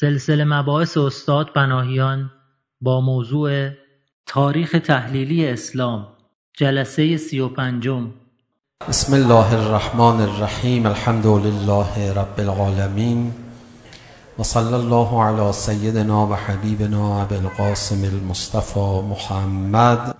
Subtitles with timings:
[0.00, 2.30] سلسله مباحث استاد بناهیان
[2.80, 3.70] با موضوع
[4.26, 6.06] تاریخ تحلیلی اسلام
[6.58, 8.10] جلسه سی و پنجم.
[8.88, 13.32] بسم الله الرحمن الرحیم الحمد لله رب العالمین
[14.38, 20.14] و صلی الله علی سیدنا و حبیبنا ابو القاسم المصطفى محمد.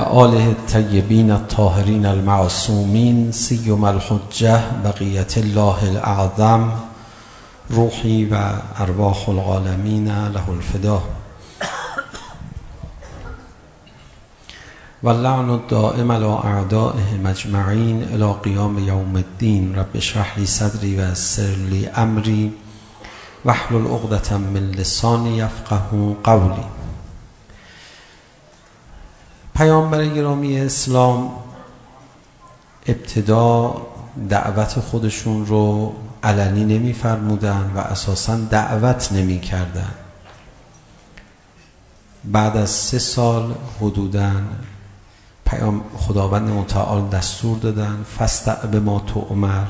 [0.00, 6.72] و آله الطیبین الطاهرین المعصومین سیوم الحجه بقیت الله الاعظم
[7.70, 8.34] روحی و
[8.78, 11.02] ارواح العالمین له الفدا
[15.02, 21.88] واللعن الدائم على اعدائه مجمعين الى قيام يوم الدين رب اشرح لي صدري ويسر لي
[21.88, 22.52] امري
[23.44, 26.79] واحلل عقدة من لساني يفقه قولي.
[29.60, 31.32] پیامبر گرامی اسلام
[32.86, 33.76] ابتدا
[34.28, 39.90] دعوت خودشون رو علنی نمی فرمودن و اساسا دعوت نمی کردن.
[42.24, 44.32] بعد از سه سال حدوداً
[45.46, 49.66] پیام خداوند متعال دستور دادن فستع به ما تو عمر.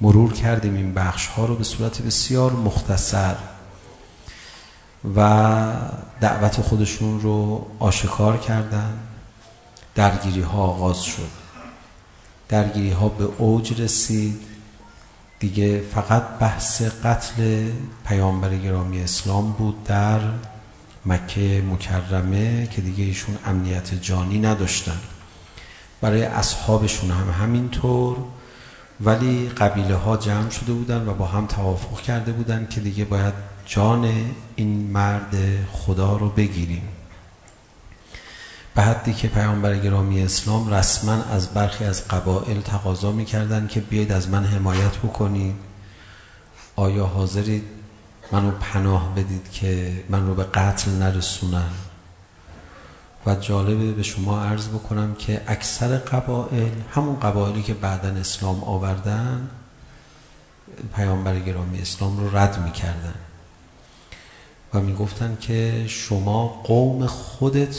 [0.00, 3.34] مرور کردیم این بخش ها رو به صورت بسیار مختصر.
[5.16, 5.72] و
[6.20, 8.98] دعوت خودشون رو آشکار کردن
[9.94, 11.30] درگیری ها آغاز شد
[12.48, 14.40] درگیری ها به اوج رسید
[15.38, 17.70] دیگه فقط بحث قتل
[18.06, 20.20] پیامبر گرامی اسلام بود در
[21.06, 24.98] مکه مکرمه که دیگه ایشون امنیت جانی نداشتن
[26.00, 28.16] برای اصحابشون هم همینطور
[29.00, 33.34] ولی قبیله ها جمع شده بودن و با هم توافق کرده بودن که دیگه باید
[33.66, 34.12] جان
[34.56, 35.36] این مرد
[35.72, 36.88] خدا رو بگیریم.
[38.74, 44.12] به حدی که پیامبر گرامی اسلام رسما از برخی از قبایل تقاضا میکردن که بیاید
[44.12, 45.54] از من حمایت بکنید.
[46.76, 47.64] آیا حاضرید
[48.32, 51.70] منو پناه بدید که من رو به قتل نرسونن
[53.26, 59.48] و جالبه به شما عرض بکنم که اکثر قبایل همون قبایلی که بعدا اسلام آوردن
[60.96, 63.14] پیامبر گرامی اسلام رو رد میکردن.
[64.74, 67.76] و میگفتن که شما قوم خودت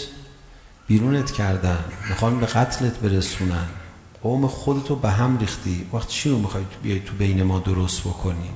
[0.88, 3.68] بیرونت کردن میخوان به قتلت برسونن.
[4.24, 5.86] قوم خودتو به هم ریختی.
[5.94, 8.50] وقت چی رو میخوای بیای تو بین ما درست بکنی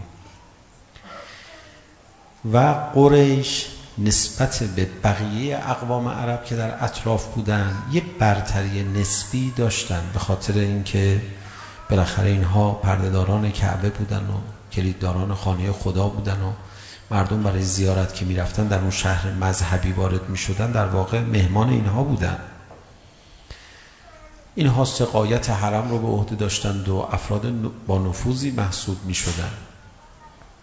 [2.54, 2.58] و
[2.94, 3.66] قریش
[3.98, 10.54] نسبت به بقیه اقوام عرب که در اطراف بودن یه برتری نسبی داشتن به خاطر
[10.54, 11.22] اینکه
[11.90, 14.38] بالاخره اینها پردهداران کعبه بودن و
[14.72, 16.52] کلیدداران خانه خدا بودن و
[17.12, 22.04] مردم برای زیارت که میرفتن در اون شهر مذهبی وارد میشدن در واقع مهمان اینها
[22.04, 22.38] بودن.
[24.56, 27.52] اینها سقایت حرم رو به عهده داشتند و افراد
[27.88, 29.52] با نفوذی محسوب میشدن.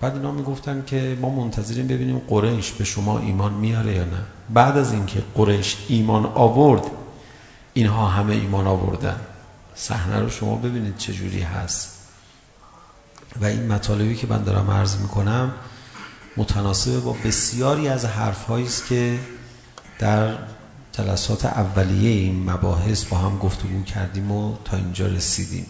[0.00, 4.22] بعد اینا میگفتن که ما منتظریم ببینیم قریش به شما ایمان میاره یا نه.
[4.50, 6.82] بعد از اینکه قریش ایمان آورد
[7.74, 9.20] اینها همه ایمان آوردن.
[9.74, 11.98] صحنه رو شما ببینید چه جوری هست.
[13.40, 15.52] و این مطالبی که من دارم عرض میکنم
[16.36, 19.18] متناسب با بسیاری از حرفهایی است که
[19.98, 20.38] در
[20.92, 25.66] جلسات اولیه این مباحث با هم گفتگو کردیم و تا اینجا رسیدیم.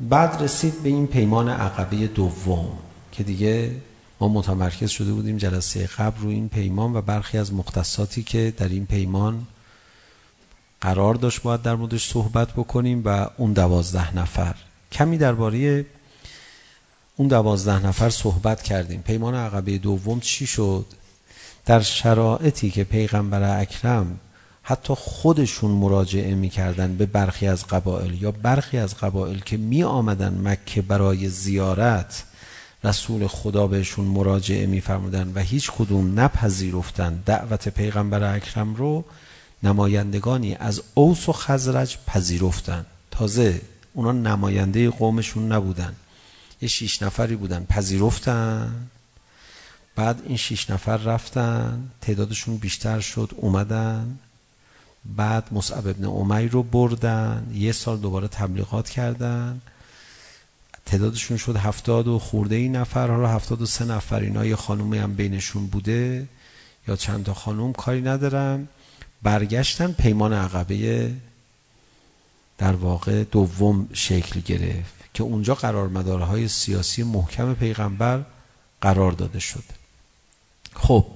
[0.00, 2.68] بعد رسید به این پیمان عقبه دوم
[3.12, 3.76] که دیگه
[4.20, 8.68] ما متمرکز شده بودیم جلسه قبل رو این پیمان و برخی از مختصاتی که در
[8.68, 9.46] این پیمان
[10.80, 14.54] قرار داشت باید در موردش صحبت بکنیم و اون دوازده نفر.
[14.92, 15.86] کمی درباره
[17.20, 19.02] اون دوازده نفر صحبت کردیم.
[19.02, 20.86] پیمان عقبه دوم چی شد؟
[21.66, 24.20] در شرایطی که پیغمبر اکرم
[24.62, 30.40] حتی خودشون مراجعه میکردن به برخی از قبائل یا برخی از قبائل که می آمدن
[30.44, 32.24] مکه برای زیارت
[32.84, 39.04] رسول خدا بهشون مراجعه میفرمودن و هیچ کدوم نپذیرفتن دعوت پیغمبر اکرم رو
[39.62, 42.86] نمایندگانی از اوس و خزرج پذیرفتن.
[43.10, 43.60] تازه
[43.94, 45.94] اونا نماینده قومشون نبودن.
[46.62, 48.88] یه شیش نفری بودن پذیرفتن.
[49.96, 54.18] بعد این شیش نفر رفتن تعدادشون بیشتر شد اومدن.
[55.16, 59.60] بعد مصعب ابن امی رو بردن یه سال دوباره تبلیغات کردن.
[60.86, 64.98] تعدادشون شد هفتاد و خورده این نفر حالا هفتاد و سه نفر اینا یه خانومی
[64.98, 66.28] هم بینشون بوده.
[66.88, 68.68] یا چند تا خانوم کاری ندارم
[69.22, 71.12] برگشتن پیمان عقبه
[72.58, 74.97] در واقع دوم شکل گرفت.
[75.14, 78.24] که اونجا قرار مدارهای سیاسی محکم پیغمبر
[78.80, 79.64] قرار داده شد
[80.74, 81.06] خب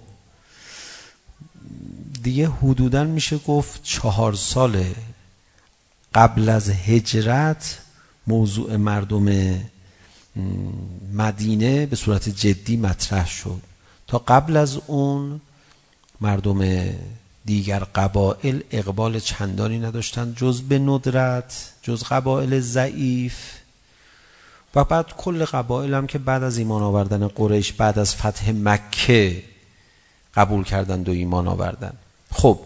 [2.22, 4.84] دیگه حدودا میشه گفت چهار سال
[6.14, 7.78] قبل از هجرت
[8.26, 9.54] موضوع مردم
[11.14, 13.62] مدینه به صورت جدی مطرح شد
[14.06, 15.40] تا قبل از اون
[16.20, 16.84] مردم
[17.44, 23.34] دیگر قبائل اقبال چندانی نداشتند جز به ندرت جز قبائل ضعیف
[24.74, 29.42] و بعد کل قبائل هم که بعد از ایمان آوردن قریش بعد از فتح مکه
[30.34, 31.92] قبول کردند و ایمان آوردن.
[32.32, 32.60] خب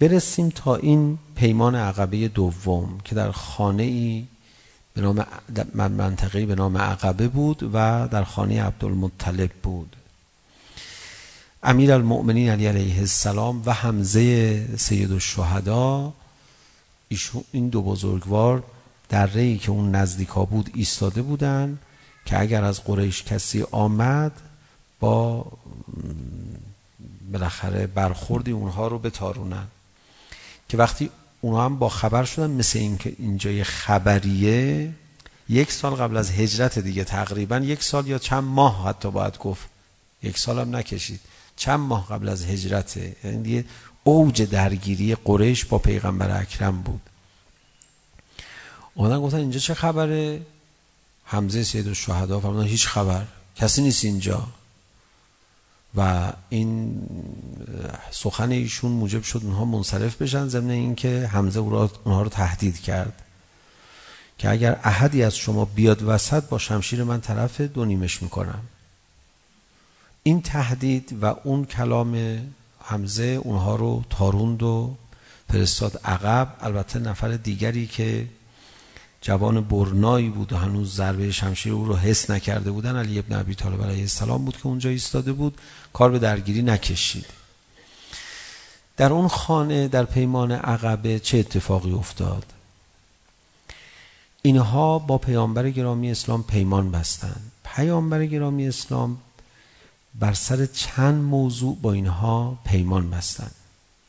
[0.00, 4.26] برسیم تا این پیمان عقبه دوم که در خانه ای
[4.94, 5.26] به نام
[5.74, 9.96] منطقه به نام عقبه بود و در خانه عبدالمطلب بود.
[11.62, 16.12] امیر المؤمنین علی علیه السلام و حمزه سید الشهدا
[17.08, 18.62] ایشون این دو بزرگوار
[19.08, 21.78] دره ای که اون نزدیکا بود ایستاده بودن
[22.24, 24.32] که اگر از قریش کسی آمد
[25.00, 25.46] با
[27.32, 29.66] بالاخره برخوردی اونها رو بتارونن.
[30.68, 31.10] که وقتی
[31.40, 34.92] اونها هم با خبر شدن مثل این که اینجا یه خبریه
[35.48, 39.68] یک سال قبل از هجرت دیگه تقریبا یک سال یا چند ماه حتی باید گفت.
[40.22, 41.20] یک سال هم نکشید.
[41.56, 42.98] چند ماه قبل از هجرت.
[43.24, 43.64] یعنی
[44.04, 47.00] اوج درگیری قریش با پیغمبر اکرم بود.
[48.96, 50.40] اونا گفتن اینجا چه خبره
[51.24, 53.24] حمزه سید الشهدا فرمودن هیچ خبر
[53.56, 54.46] کسی نیست اینجا
[55.96, 57.00] و این
[58.10, 62.80] سخن ایشون موجب شد اونها منصرف بشن ضمن اینکه حمزه او را اونها رو تهدید
[62.80, 63.22] کرد
[64.38, 68.60] که اگر احدی از شما بیاد وسط با شمشیر من طرف دو نیمش میکنم
[70.22, 72.38] این تهدید و اون کلام
[72.80, 74.96] حمزه اونها رو تاروند و
[75.52, 78.26] فرستاد عقب البته نفر دیگری که
[79.26, 83.54] جوان برنایی بود و هنوز ضربه شمشیر او رو حس نکرده بودن علی ابن ابی
[83.54, 85.58] طالب علیه السلام بود که اونجا ایستاده بود.
[85.92, 87.26] کار به درگیری نکشید.
[88.96, 92.44] در اون خانه در پیمان عقبه چه اتفاقی افتاد؟
[94.42, 99.18] اینها با پیامبر گرامی اسلام پیمان بستند پیامبر گرامی اسلام
[100.14, 103.54] بر سر چند موضوع با اینها پیمان بستند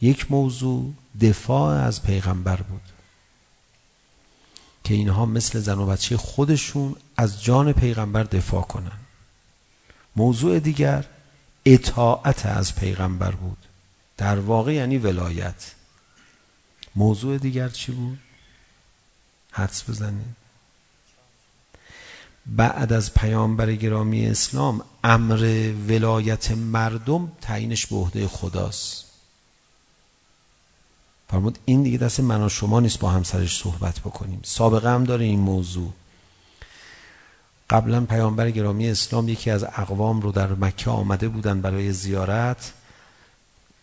[0.02, 2.97] یک موضوع دفاع از پیغمبر بود.
[4.88, 9.00] که اینها مثل زن و بچه خودشون از جان پیغمبر دفاع کنن.
[10.16, 11.06] موضوع دیگر
[11.66, 13.58] اطاعت از پیغمبر بود.
[14.18, 15.72] در واقع یعنی ولایت.
[16.96, 18.20] موضوع دیگر چی بود؟
[19.52, 20.36] حدس بزنید.
[22.46, 29.07] بعد از پیامبر گرامی اسلام امر ولایت مردم تعیینش به عهده خداست.
[31.30, 34.40] فرمود این دیگه دست من و شما نیست با همسرش صحبت بکنیم.
[34.44, 35.94] سابقه هم داره این موضوع.
[37.70, 42.74] قبلا پیامبر گرامی اسلام یکی از اقوام رو در مکه آمده بودن برای زیارت.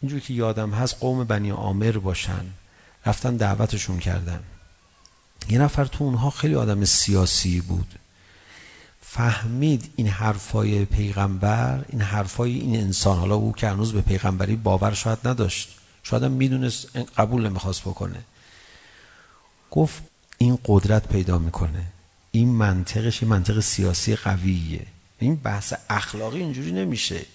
[0.00, 2.44] اینجور که یادم هست قوم بنی عامر باشن.
[3.06, 4.41] رفتن دعوتشون کردن.
[5.49, 7.94] یه نفر تو اونها خیلی آدم سیاسی بود.
[9.00, 13.19] فهمید این حرفای پیغمبر این حرفای این انسان.
[13.19, 15.79] حالا او که هنوز به پیغمبری باور شاید نداشت.
[16.05, 18.25] شاید هم میدونست قبول نمیخواست بکنه.
[19.71, 20.03] گفت
[20.39, 21.85] این قدرت پیدا میکنه.
[22.31, 24.87] این منطقش این منطق سیاسی قویه.
[25.19, 27.27] این بحث اخلاقی اینجوری نمیشه.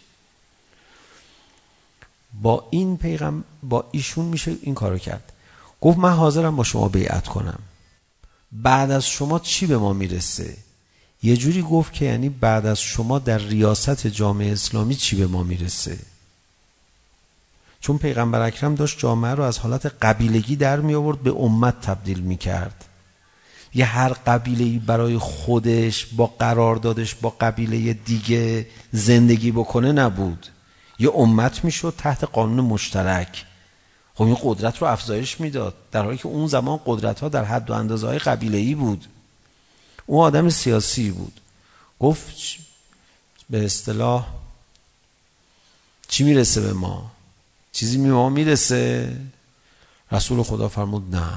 [2.42, 5.34] با این پیغم با ایشون میشه این کارو کرد.
[5.82, 7.60] گفت من حاضرم با شما بیعت کنم.
[8.52, 10.58] بعد از شما چی به ما میرسه؟
[11.24, 15.44] یه جوری گفت که یعنی بعد از شما در ریاست جامعه اسلامی چی به ما
[15.44, 16.00] میرسه؟
[17.82, 22.20] چون پیغمبر اکرم داشت جامعه رو از حالت قبیلگی در می آورد به امت تبدیل
[22.20, 22.86] می کرد.
[23.74, 30.48] یه هر قبیله برای خودش با قرار دادش با قبیله دیگه زندگی بکنه نبود.
[31.00, 33.46] یه امت میشد تحت قانون مشترک.
[34.16, 37.70] خب این قدرت رو افزایش میداد در حالی که اون زمان قدرت ها در حد
[37.70, 39.06] و اندازه های قبیله ای بود.
[40.06, 41.42] او آدم سیاسی بود.
[42.00, 42.36] گفت
[43.50, 44.28] به اصطلاح
[46.08, 47.12] چی میرسه به ما؟
[47.72, 49.18] چیزی می ما میرسه.
[50.12, 51.32] رسول خدا فرمود نه.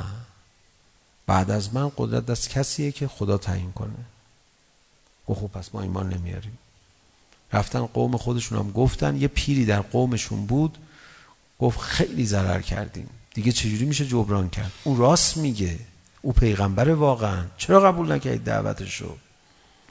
[1.26, 3.90] بعد از من قدرت دست کسیه که خدا تعیین کنه.
[5.26, 6.58] گفت خب پس ما ایمان نمیاریم.
[7.52, 9.16] رفتن قوم خودشون هم گفتن.
[9.16, 10.78] یه پیری در قومشون بود.
[11.58, 13.08] گفت خیلی ضرر کردیم.
[13.34, 15.78] دیگه چجوری میشه جبران کرد؟ اون راست میگه.
[16.22, 17.44] او پیغمبر واقعا.
[17.58, 19.16] چرا قبول نکردید دعوتش رو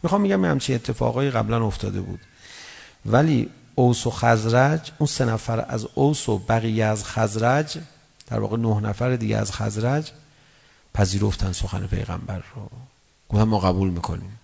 [0.03, 2.19] میخوام میگم همچین اتفاقایی قبلا افتاده بود.
[3.05, 7.77] ولی اوس و خزرج اون سه نفر از اوس و بقیه از خزرج
[8.27, 10.11] در واقع نه نفر دیگه از خزرج
[10.93, 12.69] پذیرفتن سخن پیغمبر رو
[13.29, 14.39] گفتن ما قبول میکنیم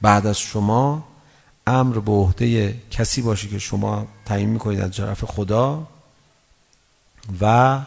[0.00, 1.04] بعد از شما
[1.66, 5.86] امر به عهده کسی باشه که شما تعیین میکنید از طرف خدا
[7.40, 7.80] و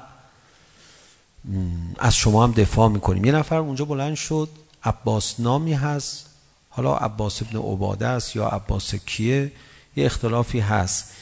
[1.99, 4.49] از شما هم دفاع میکنیم یه نفر اونجا بلند شد
[4.83, 6.25] عباس نامی هست
[6.69, 9.51] حالا عباس ابن عباده است یا عباس کیه
[9.95, 11.13] یه اختلافی هست.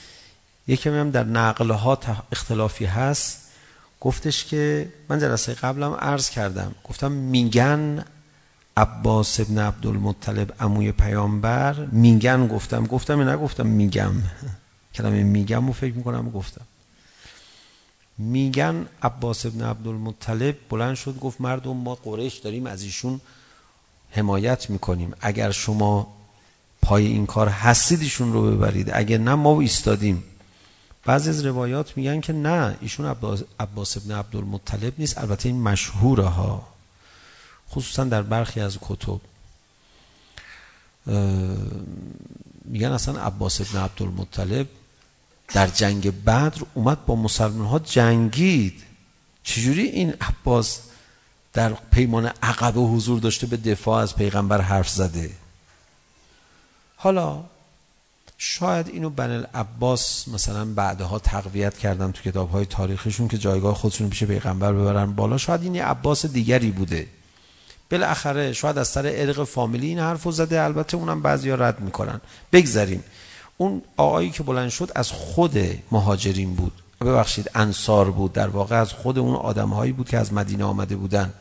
[0.68, 2.00] یکی هم در نقل ها
[2.32, 3.50] اختلافی هست.
[4.02, 6.76] گفتش که من جلسه قبلم عرض کردم.
[6.84, 8.06] گفتم میگن
[8.78, 12.86] عباس ابن عبدالمطلب عموی پیامبر میگن گفتم.
[12.86, 14.12] گفتم نگفتم میگم.
[14.96, 16.66] کلمه میگم و فکر میکنم گفتم.
[18.18, 23.22] میگن عباس ابن عبدالمطلب بلند شد گفت مردم ما قریش داریم از ایشون
[24.12, 25.14] حمایت میکنیم.
[25.22, 26.19] اگر شما
[26.82, 28.90] پای این کار هستیدشون رو ببرید.
[28.94, 30.24] اگه نه ما ایستادیم.
[31.06, 35.18] بعضی از روایات میگن که نه ایشون عباس, عباس ابن عبدالمطلب نیست.
[35.18, 36.68] البته این مشهوره ها
[37.72, 39.20] خصوصا در برخی از کتب.
[42.66, 44.68] میگن اصلا عباس ابن عبدالمطلب
[45.54, 48.84] در جنگ بدر اومد با مسلمان ها جنگید.
[49.44, 50.80] چجوری این عباس
[51.54, 55.30] در پیمان عقبه حضور داشته به دفاع از پیغمبر حرف زده؟
[57.02, 57.44] حالا
[58.38, 64.10] شاید اینو بن العباس مثلا بعدها تقویت کردن تو کتاب های تاریخشون که جایگاه خودشون
[64.10, 67.08] پیش پیغمبر ببرن بالا شاید این عباس دیگری بوده.
[67.92, 72.22] بالاخره شاید از سر ارق فامیلی این حرفو زده البته اونم بعضیا رد میکنن.
[72.54, 73.04] بگذریم
[73.58, 75.58] اون آقایی که بلند شد از خود
[75.92, 76.74] مهاجرین بود.
[77.02, 81.34] ببخشید انصار بود در واقع از خود اون آدمهایی بود که از مدینه آمده بودن.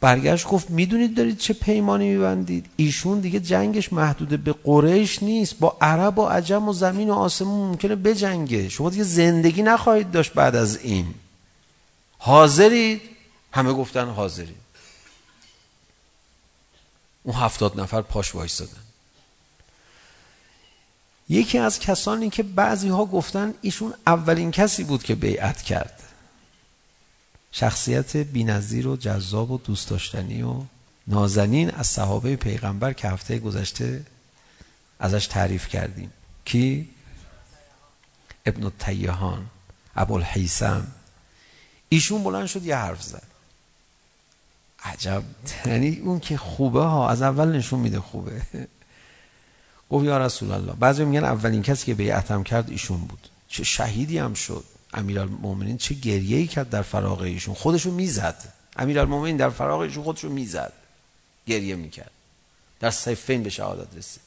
[0.00, 5.76] برگشت گفت میدونید دارید چه پیمانی میبندید؟ ایشون دیگه جنگش محدود به قریش نیست با
[5.80, 8.68] عرب و عجم و زمین و آسمون ممکنه بجنگه.
[8.68, 11.14] شما دیگه زندگی نخواهید داشت بعد از این.
[12.18, 13.00] حاضرید؟
[13.52, 14.56] همه گفتن حاضرید
[17.22, 18.82] اون هفتاد نفر پاش وایستادن.
[21.28, 25.97] یکی از کسانی که بعضی ها گفتن ایشون اولین کسی بود که بیعت کرد.
[27.52, 30.62] شخصیت بی‌نظیر و جذاب و دوست داشتنی و
[31.06, 34.04] نازنین از صحابه پیغمبر که هفته گذشته
[35.00, 36.12] ازش تعریف کردیم.
[36.44, 36.88] کی؟
[38.46, 39.46] ابن التیهان
[39.96, 40.86] ابوالحیسم
[41.88, 43.22] ایشون بلند شد یه حرف زد.
[44.84, 45.22] عجب.
[45.66, 48.42] یعنی اون که خوبه ها از اول نشون میده خوبه.
[49.90, 50.72] گفت یا رسول الله.
[50.72, 53.28] بعضی میگن اولین کسی که بیعتم کرد ایشون بود.
[53.48, 54.64] چه شهیدی هم شد.
[54.94, 58.52] امیرالمومنین چه گریه‌ای کرد در فراغ ایشون خودشو میزد.
[58.76, 60.72] امیرالمومنین در فراغ ایشون خودشو میزد.
[61.46, 62.10] گریه میکرد.
[62.80, 64.22] در صفین به شهادت رسید.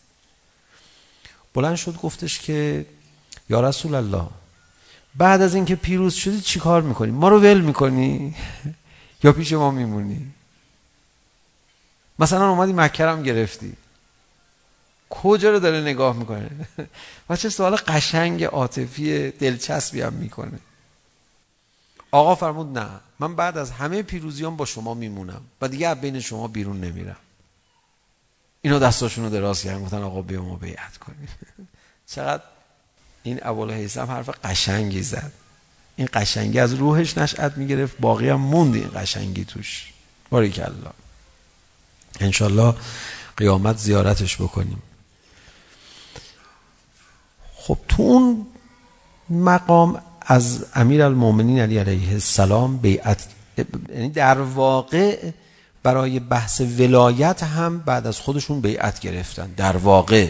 [1.54, 2.86] بلند شد گفتش که
[3.50, 4.28] یا رسول الله
[5.16, 8.36] بعد از اینکه پیروز شدی چیکار میکنی؟ ما رو ول میکنی؟
[9.24, 10.32] یا پیش ما میمونی؟
[12.20, 13.74] مثلا اومدی مکه گرفتی.
[15.12, 16.50] کجا رو داره نگاه میکنه؟
[17.30, 20.60] و چه سوال قشنگ عاطفی دلچسبی هم میکنه.
[22.12, 22.90] آقا فرمود نه
[23.20, 27.18] من بعد از همه پیروزیان با شما میمونم و دیگه از بین شما بیرون نمیرم.
[28.62, 31.28] اینا دستاشونو دراز کردن گفتن آقا بیا ما بیعت کنیم.
[32.14, 32.44] چقدر
[33.24, 35.32] این ابوالهیثم حرف قشنگی زد.
[35.96, 39.94] این قشنگی از روحش نشأت میگرفت باقی هم موند این قشنگی توش.
[40.30, 40.92] باریک الله
[42.20, 42.74] ان
[43.38, 44.82] قیامت زیارتش بکنیم.
[47.62, 48.48] خب تو اون
[49.30, 53.28] مقام از امیر المومنین علی علیه السلام بیعت
[53.90, 55.32] یعنی در واقع
[55.84, 59.54] برای بحث ولایت هم بعد از خودشون بیعت گرفتن.
[59.58, 60.28] در واقع.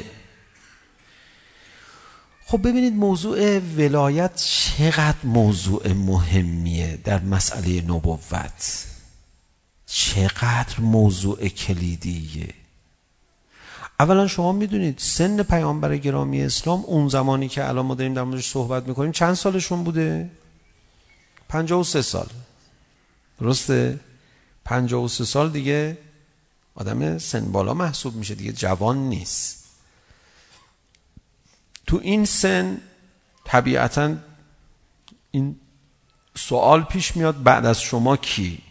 [2.46, 8.86] خب ببینید موضوع ولایت چقدر موضوع مهمیه در مسئله نبوت.
[9.86, 12.48] چقدر موضوع کلیدیه.
[14.02, 18.50] اولا شما میدونید سن پیامبر گرامی اسلام اون زمانی که الان ما داریم در موردش
[18.50, 20.30] صحبت میکنیم چند سالشون بوده؟
[21.50, 22.28] 53 سال.
[23.40, 24.00] درسته؟
[24.66, 25.98] 53 سال دیگه
[26.76, 29.66] آدم سن بالا محسوب میشه دیگه جوان نیست.
[31.88, 32.82] تو این سن
[33.46, 34.16] طبیعتا
[35.32, 35.60] این
[36.36, 38.62] سوال پیش میاد بعد از شما کی؟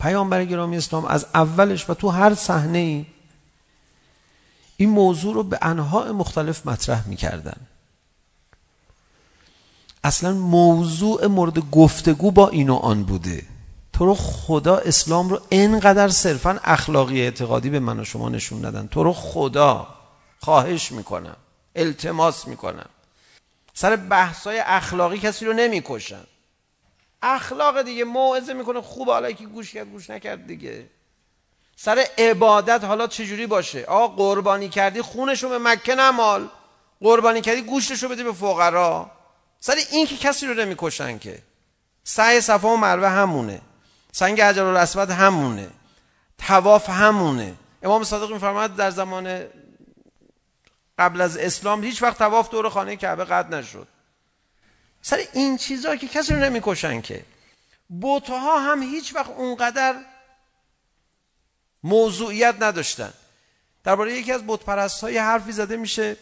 [0.00, 3.06] پیامبر گرامی اسلام از اولش و تو هر صحنه ای
[4.80, 7.56] این موضوع رو به انواع مختلف مطرح می‌کردن.
[10.04, 13.42] اصلا موضوع مورد گفتگو با این و آن بوده.
[13.92, 18.86] تو رو خدا اسلام رو انقدر صرفا اخلاقی اعتقادی به من و شما نشون ندن
[18.86, 19.88] تو رو خدا
[20.40, 21.36] خواهش میکنم
[21.76, 22.88] التماس میکنم.
[23.74, 26.24] سر بحثای اخلاقی کسی رو نمیکشن
[27.22, 30.86] اخلاق دیگه موعظه میکنه خوب حالا که گوش کرد گوش نکرد دیگه.
[31.82, 36.48] سر عبادت حالا چه جوری باشه؟ آقا قربانی کردی خونش رو به مکه نمال.
[37.00, 39.10] قربانی کردی گوشتشو بده به فقرا.
[39.60, 41.42] سر این که کسی رو نمیکشن که.
[42.04, 43.60] سعی صفا و مروه همونه.
[44.12, 45.70] سنگ حجر الاسود همونه.
[46.38, 47.54] طواف همونه.
[47.82, 49.44] امام صادق میفرماد در زمان
[50.98, 53.88] قبل از اسلام هیچ وقت طواف دور خانه کعبه قد نشد.
[55.02, 57.24] سر این چیزا که کسی رو نمیکشن که.
[57.88, 59.94] بوتها هم هیچ وقت اونقدر
[61.82, 63.12] موضوعیت نداشتن.
[63.84, 66.16] درباره یکی از بت پرستای حرفی زده میشه.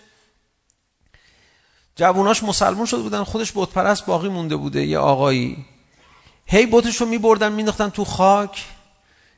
[1.97, 5.67] جووناش مسلمان شده بودن خودش بت پرست باقی مونده بوده یه آقایی.
[6.47, 8.65] هی بتشو رو میبردن مینداختن تو خاک.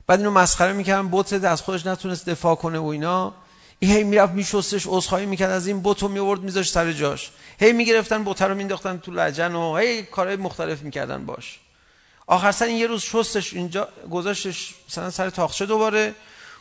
[0.07, 3.35] بعد اینو مسخره میکردن بت از خودش نتونست دفاع کنه و اینا.
[3.79, 7.31] این هی میرفت میشستش عذرخواهی میکرد از این بتو میورد میذاشت سر جاش.
[7.61, 11.60] هی میگرفتن بت رو مینداختن تو لجن و هی کارهای مختلف میکردن باش.
[12.31, 16.15] آخر سر این یه روز شستش اینجا گذاشتش مثلا سر تاخچه دوباره؟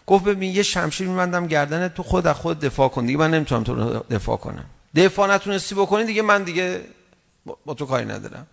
[0.08, 3.06] گفت ببین یه شمشیر میبندم گردنت تو خود از خود دفاع کن.
[3.06, 4.66] دیگه من نمیتونم تو رو دفاع کنم.
[4.96, 6.86] دفاع نتونستی بکنی دیگه من دیگه
[7.66, 8.48] با تو کاری ندارم.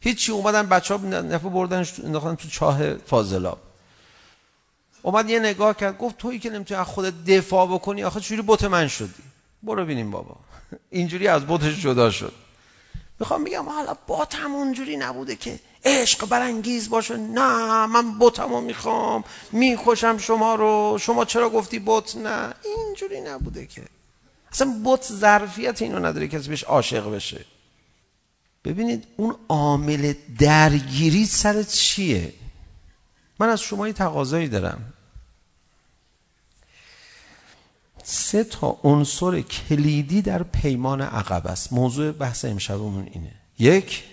[0.00, 3.58] هیچی اومدن بچه ها نفع بردن انداختن تو چاه فاضلاب.
[5.02, 8.64] اومد یه نگاه کرد گفت تویی که نمیتونی از خودت دفاع بکنی؟ آخه چجوری بوت
[8.64, 9.22] من شدی؟
[9.62, 10.36] برو ببینیم بابا.
[10.90, 12.32] اینجوری از بوتش جدا شد.
[13.20, 17.16] میخوام بگم حالا بوت هم اونجوری نبوده که عشق برانگیز باشه.
[17.16, 19.24] نه من بوتمو میخوام.
[19.52, 20.98] میکشم شما رو.
[21.00, 23.82] شما چرا گفتی بوت؟ نه اینجوری نبوده که.
[24.52, 27.44] اصلا بوت ظرفیت اینو نداره کسی بهش عاشق بشه.
[28.64, 32.32] ببینید اون عامل درگیری سر چیه؟
[33.38, 34.92] من از شما یه تقاضایی دارم.
[38.04, 41.72] سه تا عنصر کلیدی در پیمان عقب است.
[41.72, 43.32] موضوع بحث امشبمون اینه.
[43.58, 44.04] یک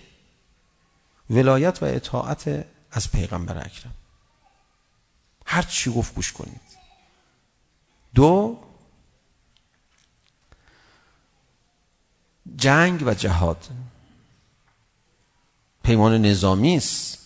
[1.30, 3.94] ولایت و اطاعت از پیغمبر اکرم.
[5.46, 6.60] هر چی گفت گوش کنید.
[8.14, 8.58] دو
[12.56, 13.68] جنگ و جهاد.
[15.82, 17.18] پیمان نظامی است.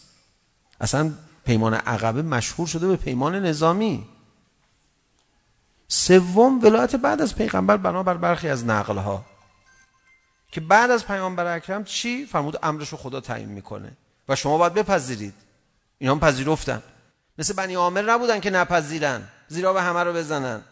[0.81, 1.15] اصلا
[1.45, 4.07] پیمان عقبه مشهور شده به پیمان نظامی.
[5.89, 9.25] سوم ولایت بعد از پیغمبر بنابر برخی از نقل ها
[10.55, 13.93] که بعد از پیامبر اکرم چی فرمود؟ امرش رو خدا تعیین میکنه.
[14.29, 15.35] و شما باید بپذیرید.
[15.99, 16.83] اینا هم پذیرفتن.
[17.39, 19.29] مثل بنی عامر نبودن که نپذیرن.
[19.49, 20.63] زیرا به همه رو بزنن.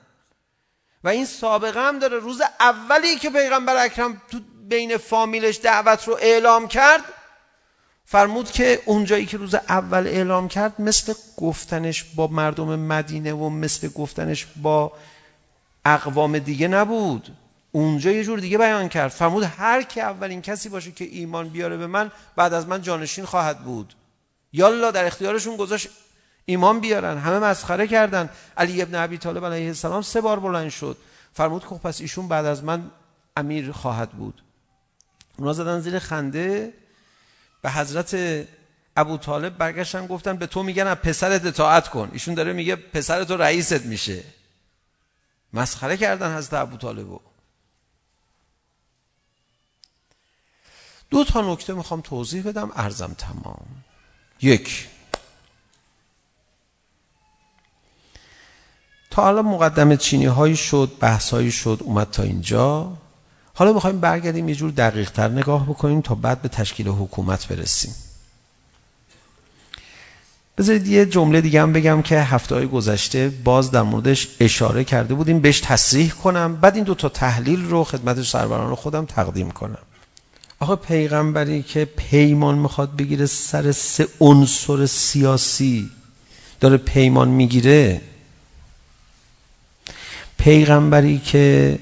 [1.04, 6.18] و این سابقه هم داره روز اولی که پیغمبر اکرم تو بین فامیلش دعوت رو
[6.20, 7.04] اعلام کرد
[8.04, 13.88] فرمود که اونجایی که روز اول اعلام کرد مثل گفتنش با مردم مدینه و مثل
[13.88, 14.92] گفتنش با
[15.84, 17.36] اقوام دیگه نبود.
[17.72, 19.10] اونجا یه جور دیگه بیان کرد.
[19.10, 23.24] فرمود هر که اولین کسی باشه که ایمان بیاره به من بعد از من جانشین
[23.24, 23.94] خواهد بود.
[24.52, 25.88] یالا در اختیارشون گذاشت
[26.44, 27.18] ایمان بیارن.
[27.18, 28.30] همه مسخره کردن.
[28.56, 30.96] علی ابن ابی طالب علیه السلام سه بار بلند شد.
[31.32, 32.90] فرمود که پس ایشون بعد از من
[33.36, 34.42] امیر خواهد بود.
[35.36, 36.72] اونا زدن زیر خنده.
[37.62, 38.16] به حضرت
[38.96, 42.10] ابو طالب برگشتن گفتن به تو میگن از پسرت اطاعت کن.
[42.12, 44.24] ایشون داره میگه پسرت رئیست میشه.
[45.52, 47.20] مسخره کردن حضرت ابو طالبو.
[51.12, 53.66] دو تا نکته میخوام توضیح بدم ارزم تمام.
[54.42, 54.88] یک.
[59.10, 62.92] تا حالا مقدمه چینی هایی شد بحث هایی شد اومد تا اینجا.
[63.54, 67.94] حالا میخوایم برگردیم یه جور دقیق تر نگاه بکنیم تا بعد به تشکیل حکومت برسیم.
[70.58, 75.14] بذارید یه جمله دیگه هم بگم که هفته های گذشته باز در موردش اشاره کرده
[75.14, 75.40] بودیم.
[75.40, 79.78] بهش تصریح کنم بعد این دو تا تحلیل رو خدمت سروران رو خودم تقدیم کنم.
[80.62, 85.90] آقا پیغمبری که پیمان میخواد بگیره سر سه عنصر سیاسی.
[86.60, 88.00] داره پیمان میگیره.
[90.38, 91.78] پیغمبری که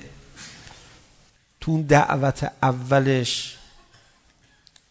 [1.61, 3.59] تو دعوت اولش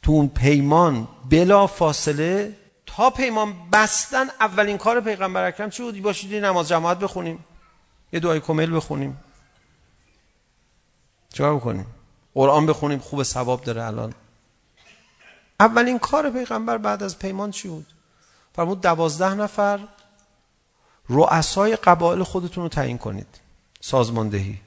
[0.02, 6.45] تو اون پیمان بلا فاصله تا پیمان بستن اولین کار پیغمبر اکرم چی بود؟ باشید
[6.45, 7.45] نماز جماعت بخونیم.
[8.13, 9.17] یه دعای کامل بخونیم.
[11.34, 11.99] چه بکنیم؟
[12.36, 14.13] قرآن بخونیم خوب ثواب داره الان
[15.60, 17.88] اولین کار پیغمبر بعد از پیمان چی بود
[18.56, 19.80] فرمود دوازده نفر
[21.10, 23.28] رؤسای قبایل خودتون رو تعیین کنید
[23.82, 24.60] سازماندهی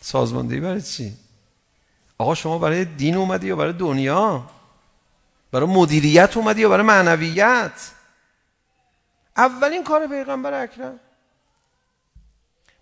[0.00, 1.16] سازماندهی برای چی
[2.18, 4.46] آقا شما برای دین اومدی یا برای دنیا
[5.52, 7.90] برای مدیریت اومدی یا برای معنویت
[9.36, 11.00] اولین کار پیغمبر اکرم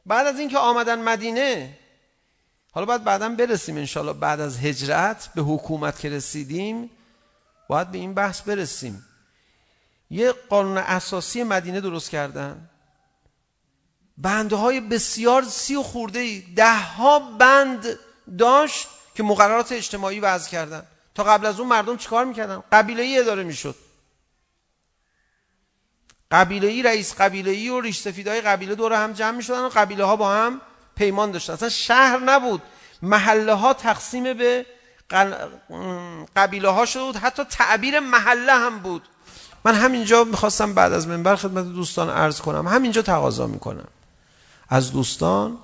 [0.07, 1.79] بعد از اینکه آمدن مدینه
[2.77, 6.91] حالا باید بعدا برسیم انشالله بعد از هجرت به حکومت که رسیدیم
[7.69, 9.07] باید به این بحث برسیم.
[10.11, 12.71] یه قانون اساسی مدینه درست کردن.
[14.19, 17.99] بنده های بسیار سی و خورده ای ده ها بند
[18.39, 20.83] داشت که مقررات اجتماعی وضع کردن.
[21.15, 23.75] تا قبل از اون مردم چیکار میکردن؟ قبیله ای اداره میشد.
[26.31, 30.05] قبیله ای رئیس قبیله ای و ریش سفیدای قبیله دور هم جمع میشدن و قبیله
[30.05, 30.61] ها با هم
[30.97, 32.63] پیمان داشتن اصلا شهر نبود.
[33.03, 34.67] محله ها تقسیم به
[36.37, 37.17] قبیله ها شده بود.
[37.17, 39.03] حتی تعبیر محله هم بود.
[39.65, 42.69] من همینجا میخواستم بعد از منبر خدمت دوستان عرض کنم.
[42.69, 43.89] همینجا تقاضا میکنم.
[44.69, 45.59] از دوستان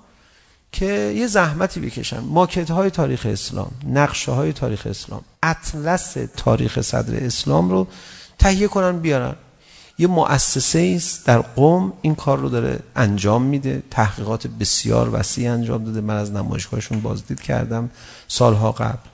[0.73, 2.21] که یه زحمتی بکشن.
[2.21, 7.87] ماکت های تاریخ اسلام نقشه های تاریخ اسلام اطلس تاریخ صدر اسلام رو
[8.38, 9.35] تهیه کنن بیارن.
[10.02, 15.84] یه مؤسسه است در قوم این کار رو داره انجام میده تحقیقات بسیار وسیع انجام
[15.84, 17.90] داده من از نمایشگاهشون بازدید کردم
[18.28, 19.08] سالها قبل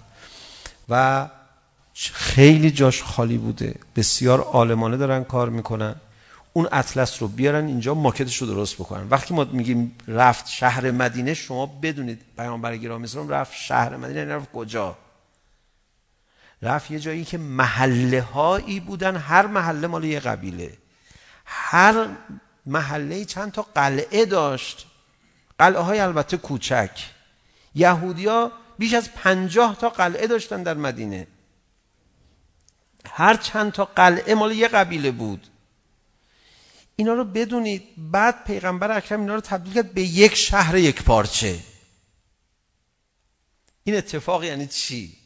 [0.88, 1.28] و
[2.12, 5.94] خیلی جاش خالی بوده بسیار عالمانه دارن کار میکنن
[6.52, 11.34] اون اطلس رو بیارن اینجا ماکتش رو درست بکنن وقتی ما میگیم رفت شهر مدینه
[11.34, 14.96] شما بدونید پیامبر گرامی اسلام رفت شهر مدینه یعنی رفت کجا
[16.62, 20.78] رفت یه جایی که محله هایی بودن هر محله مال یه قبیله.
[21.44, 22.08] هر
[22.66, 24.86] محله چند تا قلعه داشت.
[25.58, 26.90] قلعه های البته کوچک.
[27.74, 31.26] یهودیا بیش از پنجاه تا قلعه داشتن در مدینه.
[33.06, 35.46] هر چند تا قلعه مال یه قبیله بود.
[36.96, 41.58] اینا رو بدونید بعد پیغمبر اکرم اینا رو تبدیل کرد به یک شهر یک پارچه.
[43.84, 45.16] این اتفاق یعنی چی؟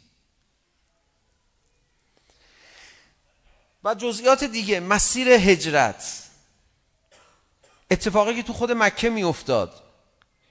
[3.85, 6.23] و جزئیات دیگه مسیر هجرت.
[7.91, 9.83] اتفاقی که تو خود مکه میافتاد.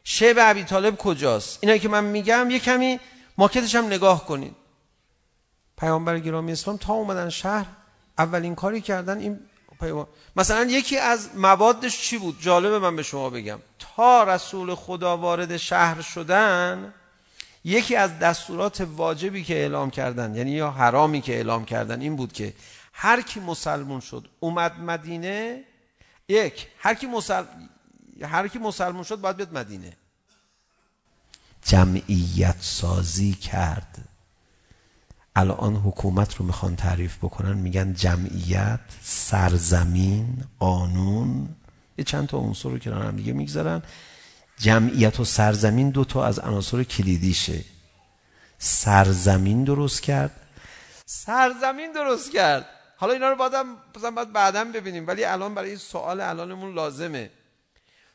[0.04, 3.00] شعب عبی طالب کجاست؟ اینایی که من میگم یه کمی
[3.38, 4.56] ماکتش هم نگاه کنید
[5.78, 7.66] پیامبر گرامی اسلام تا اومدن شهر
[8.18, 9.40] اولین کاری کردن این
[9.80, 13.60] پیام مثلا یکی از موادش چی بود؟ جالبه من به شما بگم.
[13.96, 16.94] تا رسول خدا وارد شهر شدن
[17.64, 22.34] یکی از دستورات واجبی که اعلام کردن یعنی یا حرامی که اعلام کردن این بود
[22.34, 22.54] که
[22.94, 25.64] هر کی مسلمون شد اومد مدینه
[26.28, 27.44] یک هر کی مسل...
[28.22, 29.98] هر کی مسلمون شد باید بیاد مدینه
[31.66, 33.98] جمعیت سازی کرد
[35.36, 41.56] الان حکومت رو میخوان تعریف بکنن میگن جمعیت سرزمین قانون
[41.98, 43.82] یه چند تا عنصر رو کنار هم دیگه میگذارن
[44.58, 47.64] جمعیت و سرزمین دو تا از عناصر کلیدیشه
[48.58, 50.32] سرزمین درست کرد
[51.06, 52.66] سرزمین درست کرد
[53.02, 53.78] حالا اینا رو بعدم
[54.16, 57.32] بعد بعدا ببینیم ولی الان برای این سوال الانمون لازمه.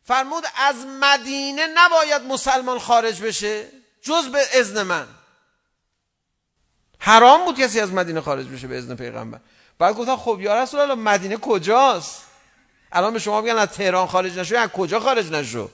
[0.02, 3.68] فرمود از مدینه نباید مسلمان خارج بشه؟
[4.02, 5.06] جز به اذن من.
[6.98, 9.40] حرام بود کسی از مدینه خارج بشه به اذن پیغمبر.
[9.78, 12.22] بعد گفتن خب یا رسول الله مدینه کجاست؟
[12.92, 15.70] الان به شما میگن از تهران خارج نشو از کجا خارج نشو؟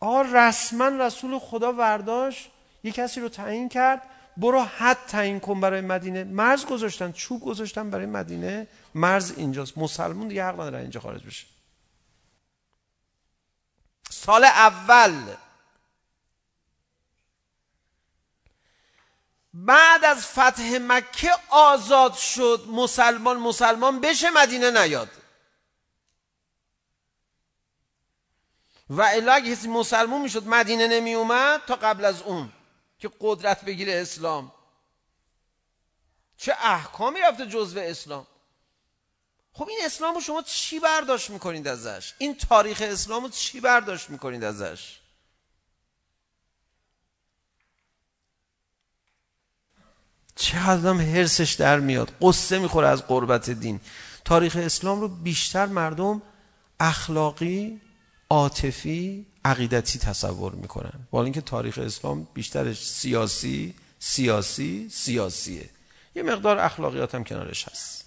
[0.00, 2.48] آ رسما رسول خدا ورداش
[2.84, 4.02] یک کسی رو تعیین کرد.
[4.40, 6.24] برو حد تعیین کن برای مدینه.
[6.24, 8.68] مرز گذاشتن چوب گذاشتن برای مدینه.
[8.94, 9.78] مرز اینجاست.
[9.78, 11.46] مسلمون دیگه حق نداره اینجا خارج بشه.
[14.10, 15.34] سال اول.
[19.54, 22.64] بعد از فتح مکه آزاد شد.
[22.68, 25.10] مسلمان مسلمان بشه مدینه نیاد.
[28.90, 32.52] و الا اگه کسی مسلمون میشد مدینه نمی اومد تا قبل از اون.
[33.00, 34.52] که قدرت بگیره اسلام
[36.36, 38.26] چه احکامی رفته جزو اسلام
[39.52, 44.10] خب این اسلام رو شما چی برداشت میکنید ازش این تاریخ اسلام رو چی برداشت
[44.10, 45.00] میکنید ازش
[50.36, 53.80] چه آدم هرسش در میاد قصه میخوره از قربت دین
[54.24, 56.22] تاریخ اسلام رو بیشتر مردم
[56.80, 57.80] اخلاقی
[58.30, 61.06] عاطفی عقیدتی تصور میکنن.
[61.12, 65.70] ولی اینکه تاریخ اسلام بیشترش سیاسی سیاسی سیاسیه.
[66.14, 68.06] یه مقدار اخلاقیات هم کنارش هست.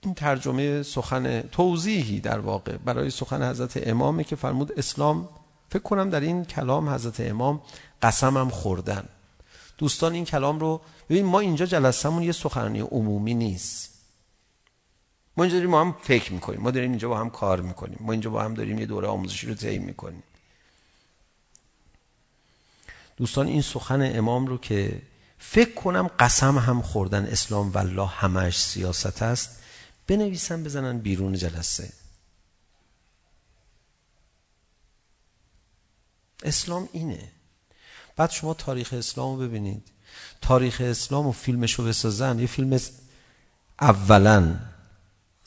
[0.00, 5.28] این ترجمه سخن توضیحی در واقع برای سخن حضرت امامه که فرمود اسلام
[5.68, 7.62] فکر کنم در این کلام حضرت امام
[8.02, 9.08] قسمم خوردن.
[9.78, 13.95] دوستان این کلام رو ببین ما اینجا جلسمون یه سخنرانی عمومی نیست.
[15.36, 18.42] ما داریم هم فکر میکنیم ما داریم اینجا با هم کار میکنیم ما اینجا با
[18.42, 20.22] هم داریم یه دوره آموزشی رو طی میکنیم
[23.16, 25.02] دوستان این سخن امام رو که
[25.38, 29.62] فکر کنم قسم هم خوردن اسلام والله همش سیاست است
[30.06, 31.92] بنویسن بزنن بیرون جلسه
[36.42, 37.28] اسلام اینه
[38.16, 39.88] بعد شما تاریخ اسلام رو ببینید
[40.40, 42.78] تاریخ اسلام و فیلمش رو بسازن یه فیلم
[43.80, 44.56] اولا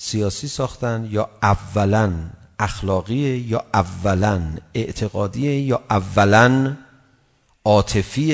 [0.02, 2.14] سیاسی ساختن یا اولا
[2.60, 6.78] اخلاقی یا اولا اعتقادی یا اولا
[7.66, 8.32] عاطفی.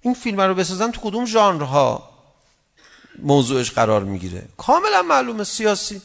[0.00, 2.10] این فیلم رو بسازن تو کدوم ژانرها؟
[3.18, 4.48] موضوعش قرار میگیره.
[4.56, 6.02] کاملا معلومه سیاسی.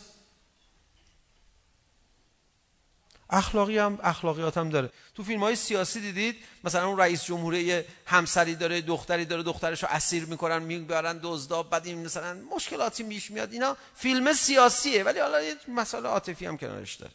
[3.29, 8.55] اخلاقی هم اخلاقیات هم داره تو فیلم های سیاسی دیدید؟ مثلا اون رئیس جمهوری همسری
[8.55, 13.53] داره دختری داره دخترشو اسیر میکنن میبرن دزدا بعد این مثلا مشکلاتی میش میاد.
[13.53, 17.13] اینا فیلم سیاسیه ولی حالا یه مسئله عاطفی هم کنارش داره.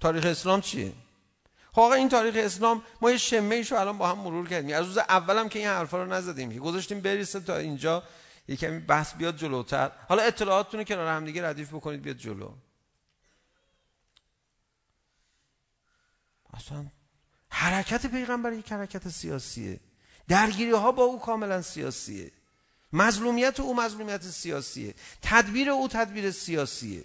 [0.00, 0.92] تاریخ اسلام چیه؟
[1.76, 4.76] واقعا این تاریخ اسلام ما یه شمه ایشو الان با هم مرور کردیم.
[4.76, 8.02] از روز اولم که این حرفا رو نزدیم که گذاشتیم بریسه تا اینجا
[8.48, 9.90] یه کمی بحث بیاد جلوتر.
[10.08, 12.50] حالا اطلاعاتتون رو کنار هم دیگه ردیف بکنید بیاد جلو.
[16.54, 16.86] اصلا
[17.50, 19.80] حرکت پیغمبر یک حرکت سیاسیه
[20.28, 22.32] درگیری ها با او کاملا سیاسیه
[22.92, 27.04] مظلومیت او مظلومیت سیاسیه تدبیر او تدبیر سیاسیه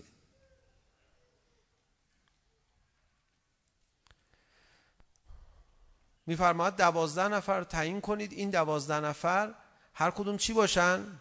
[6.25, 9.53] میفرماد دوازده نفر تعیین کنید این دوازده نفر
[9.93, 11.19] هر کدوم چی باشن؟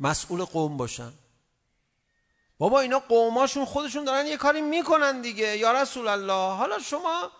[0.00, 1.12] مسئول قوم باشن
[2.64, 5.56] بابا اینا قوماشون خودشون دارن یه کاری میکنن دیگه.
[5.56, 7.30] یا رسول الله حالا شما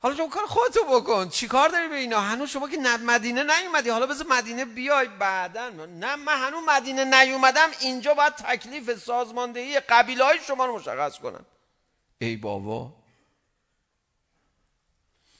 [0.00, 1.28] حالا شما کار خودتو بکن.
[1.28, 3.90] چی کار داری به اینا؟ هنوز شما که مدینه نیومدی.
[3.90, 5.68] حالا بذار مدینه بیای بعدا.
[5.70, 7.68] نه من هنوز مدینه نیومدم.
[7.80, 11.46] اینجا باید تکلیف سازماندهی قبیله های شما رو مشخص کنم.
[12.18, 12.92] ای بابا.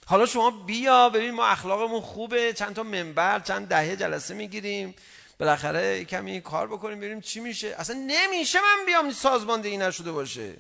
[0.07, 2.53] حالا شما بیا ببین ما اخلاقمون خوبه.
[2.53, 4.95] چند تا منبر چند دهه جلسه میگیریم.
[5.39, 10.57] بالاخره کمی کار بکنیم ببینیم چی میشه؟ اصلا نمیشه من بیام سازماندهی نشده باشه.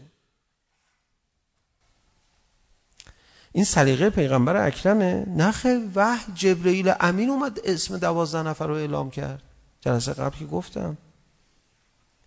[3.53, 5.25] این سلیقه پیغمبر اکرمه.
[5.29, 9.43] نخه وح جبرئیل امین اومد اسم دوازده نفر رو اعلام کرد.
[9.81, 10.97] جلسه قبل که گفتم.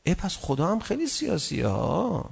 [0.03, 2.29] ای پس خدا هم خیلی سیاسی ها.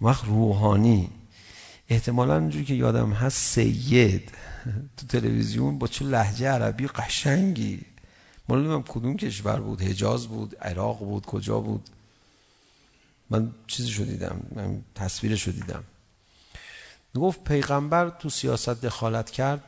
[0.00, 1.10] وقت روحانی.
[1.88, 4.32] احتمالا اونجوری که یادم هست سید
[4.96, 7.80] تو تلویزیون با چه لحجه عربی قشنگی
[8.48, 11.90] معلومم کدوم کشور بود حجاز بود عراق بود کجا بود
[13.30, 15.84] من چیزی شو دیدم من تصویرش رو دیدم
[17.14, 19.64] گفت پیغمبر تو سیاست دخالت کرد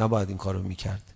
[0.00, 1.14] نباید این کارو میکرد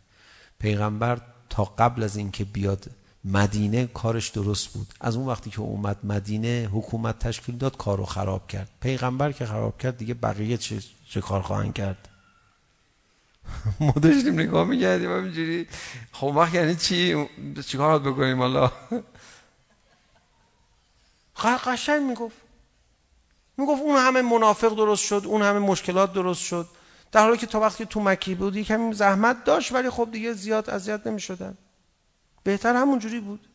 [0.59, 2.91] پیغمبر تا قبل از اینکه بیاد
[3.25, 4.87] مدینه کارش درست بود.
[5.01, 8.69] از اون وقتی که اومد مدینه حکومت تشکیل داد کارو خراب کرد.
[8.81, 12.09] پیغمبر که خراب کرد دیگه بقیه چه, چه کار خواهند کرد؟
[13.81, 15.67] ما داشتیم نگاه می‌کردیم همینجوری.
[16.13, 18.73] خب وقت یعنی چی؟ چی چیکار بکنیم حالا؟
[21.67, 22.37] قشنگ میگفت.
[23.57, 26.69] میگفت اون همه منافق درست شد اون همه مشکلات درست شد.
[27.13, 30.71] در حالی که تا وقتی تو مکی بود یکم زحمت داشت ولی خب دیگه زیاد
[30.71, 31.59] اذیت نمیشدن.
[32.43, 33.49] بهتر همون جوری بود.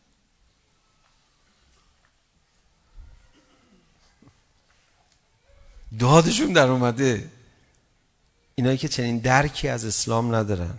[5.98, 7.30] دادشون در اومده.
[8.54, 10.78] اینایی که چنین درکی از اسلام ندارن.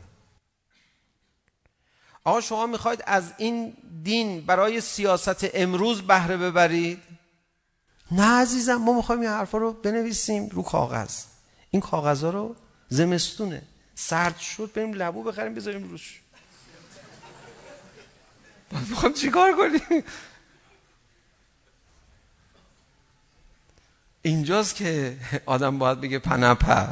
[2.24, 7.00] آقا شما میخواید از این دین برای سیاست امروز بهره ببرید؟
[8.12, 11.24] نه عزیزم ما میخوایم این حرفا رو بنویسیم رو کاغذ.
[11.72, 12.56] این کاغذا رو
[12.90, 13.62] زمستونه.
[13.96, 16.19] سرد شد بریم لبو بخریم بذاریم روش.
[19.22, 20.04] چیکار کنیم
[24.22, 26.88] اینجاست که آدم باید بگه پنپا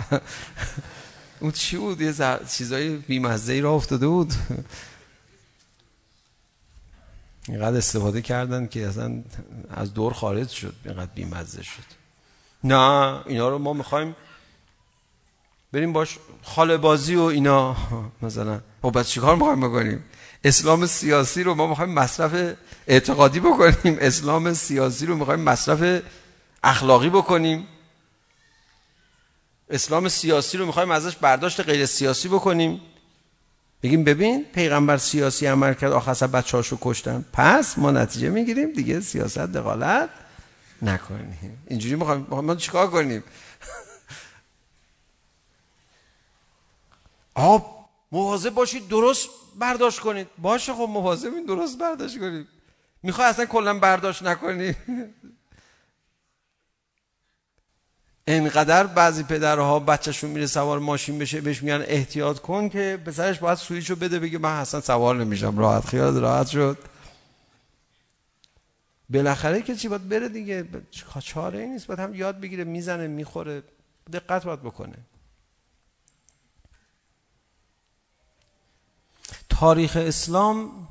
[1.39, 2.43] اون چی بود یه زر...
[2.43, 4.33] چیزای بیمزه ای را افتاده بود
[7.47, 9.23] اینقدر استفاده کردن که اصلا
[9.69, 11.83] از دور خارج شد اینقدر بیمزه شد
[12.63, 14.15] نه اینا رو ما میخوایم
[15.71, 17.75] بریم باش خاله بازی و اینا
[18.21, 20.03] مثلا خب بس چیکار میخوایم بکنیم
[20.47, 22.55] اسلام سیاسی رو ما میخوایم مصرف
[22.87, 23.97] اعتقادی بکنیم.
[24.01, 26.03] اسلام سیاسی رو میخوایم مصرف
[26.63, 27.67] اخلاقی بکنیم.
[29.69, 32.81] اسلام سیاسی رو میخوایم ازش برداشت غیر سیاسی بکنیم.
[33.83, 37.25] بگیم ببین پیغمبر سیاسی عمل کرد آخر سر بچه‌هاشو کشتن.
[37.33, 40.09] پس ما نتیجه میگیریم دیگه سیاست دخالت
[40.81, 41.63] نکنیم.
[41.67, 43.23] اینجوری میخوایم ما چیکار کنیم؟
[47.35, 49.29] آب مواظب باشید درست
[49.59, 50.27] برداشت کنید.
[50.37, 52.47] باشه خب مواظبین درست برداشت کنید.
[53.03, 54.75] میخوای اصلا کلا برداشت نکنی.
[58.27, 63.57] انقدر بعضی پدرها بچه‌شون میره سوار ماشین بشه بهش میگن احتیاط کن که پسرش باید
[63.57, 65.57] سویچو بده بگه من اصلا سوار نمیشم.
[65.57, 66.77] راحت خیال راحت شد.
[69.09, 70.65] بالاخره که چی باید بره دیگه؟
[71.23, 71.87] چاره ای نیست.
[71.87, 73.63] باید هم یاد بگیره میزنه میخوره.
[74.13, 74.97] دقت باید بکنه.
[79.49, 80.87] تاریخ اسلام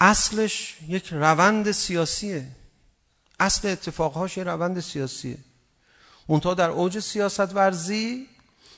[0.00, 2.48] اصلش یک روند سیاسیه
[3.40, 5.38] اصل اتفاقهاش یه روند سیاسیه
[6.26, 8.28] اونتا در اوج سیاست ورزی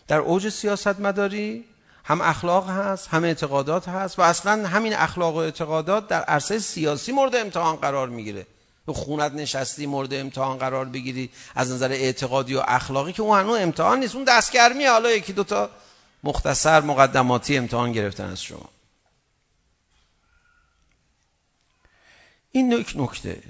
[0.08, 1.64] در اوج سیاست مداری
[2.04, 7.12] هم اخلاق هست هم اعتقادات هست و اصلا همین اخلاق و اعتقادات در عرصه سیاسی
[7.12, 8.46] مورد امتحان قرار میگیره
[8.92, 11.30] خونت نشستی مورد امتحان قرار بگیری.
[11.54, 14.14] از نظر اعتقادی و اخلاقی که اون هنوز امتحان نیست.
[14.14, 15.70] اون دستگرمی حالا یکی دوتا
[16.24, 18.68] مختصر مقدماتی امتحان گرفتن از شما.
[22.52, 23.42] این یک نکته.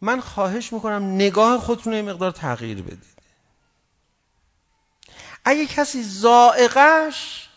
[0.00, 3.16] من خواهش میکنم نگاه خودتون رو مقدار تغییر بدید.
[5.44, 7.48] اگه کسی زائقش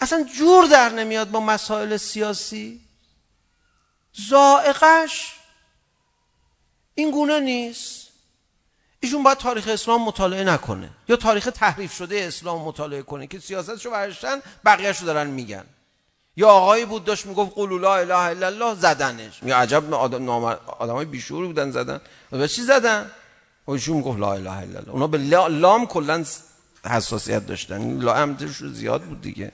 [0.00, 2.80] اصلا جور در نمیاد با مسائل سیاسی
[4.28, 5.34] زائقش
[6.94, 8.08] این گونه نیست
[9.00, 13.90] ایشون باید تاریخ اسلام مطالعه نکنه یا تاریخ تحریف شده اسلام مطالعه کنه که سیاستشو
[13.90, 15.64] برشتن بقیهشو دارن میگن
[16.36, 20.56] یا آقایی بود داشت میگفت قول لا اله الا الله زدنش یا عجب آدم نامر...
[20.78, 22.00] آدمای بیشعور بودن زدن
[22.32, 23.10] و چی زدن
[23.66, 25.46] و ایشون میگفت لا اله الا الله اونا به لا...
[25.46, 26.24] لام کلا
[26.84, 29.52] حساسیت داشتن لا امتش زیاد بود دیگه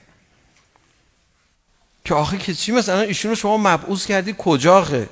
[2.05, 5.09] که آخه که چی مثلا ایشون رو شما مبعوث کردی کجاخه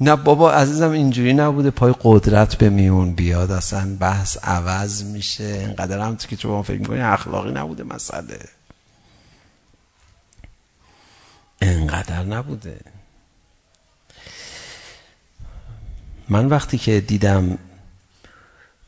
[0.00, 5.98] نه بابا عزیزم اینجوری نبوده پای قدرت به میون بیاد اصلا بحث عوض میشه اینقدر
[5.98, 8.38] هم که شما فکر میکنی اخلاقی نبوده مسئله
[11.62, 12.80] اینقدر نبوده
[16.28, 17.58] من وقتی که دیدم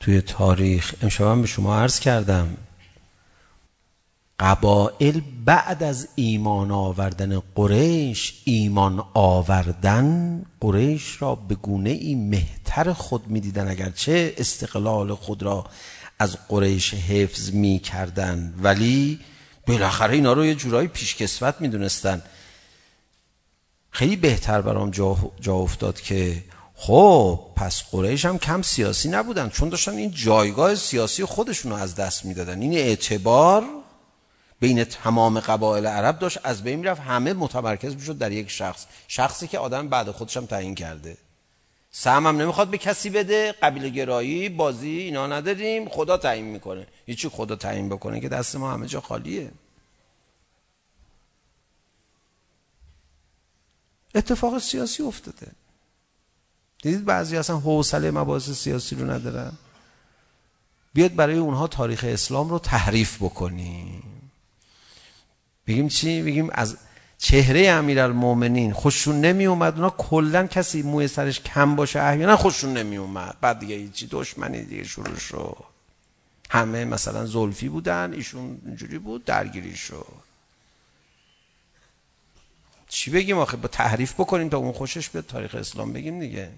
[0.01, 2.57] توی تاریخ امشب به شما عرض کردم
[4.43, 13.27] قبائل بعد از ایمان آوردن قریش ایمان آوردن قریش را به گونه ای مهتر خود
[13.27, 15.65] می دیدن اگرچه استقلال خود را
[16.19, 19.21] از قریش حفظ می کردن ولی
[19.67, 22.23] بالاخره اینا رو یه جورایی پیشکسوت می دونستن
[23.91, 29.69] خیلی بهتر برام جا, جا افتاد که خب پس قریش هم کم سیاسی نبودن چون
[29.69, 33.82] داشتن این جایگاه سیاسی خودشون رو از دست میدادن این اعتبار
[34.63, 38.87] بین تمام قبایل عرب داشت از بین میرفت همه متمرکز میشد در یک شخص.
[39.09, 41.17] شخصی که آدم بعد خودش هم تعیین کرده.
[41.91, 46.87] سهم هم نمیخواد به کسی بده قبیله گرایی بازی اینا نداریم خدا تعیین میکنه.
[47.07, 49.51] هیچی خدا تعیین بکنه که دست ما همه جا خالیه.
[54.15, 55.47] اتفاق سیاسی افتاده.
[56.83, 59.53] دیدید بعضی اصلا حوصله مباحث سیاسی رو ندارن؟
[60.95, 64.12] بیاد برای اونها تاریخ اسلام رو تحریف بکنی
[65.67, 66.77] بگیم چی؟ بگیم از
[67.19, 72.97] چهره امیرالمومنین خوششون نمی اومد اونا کلا کسی موی سرش کم باشه احیانا خوششون نمی
[72.97, 75.57] اومد بعد دیگه چی دشمنی دیگه شروع شد.
[76.51, 80.07] همه مثلا زلفی بودن ایشون اینجوری بود درگیری شد.
[82.89, 86.51] چی بگیم آخه؟ با تحریف بکنیم تا اون خوشش بیاد تاریخ اسلام بگیم دیگه.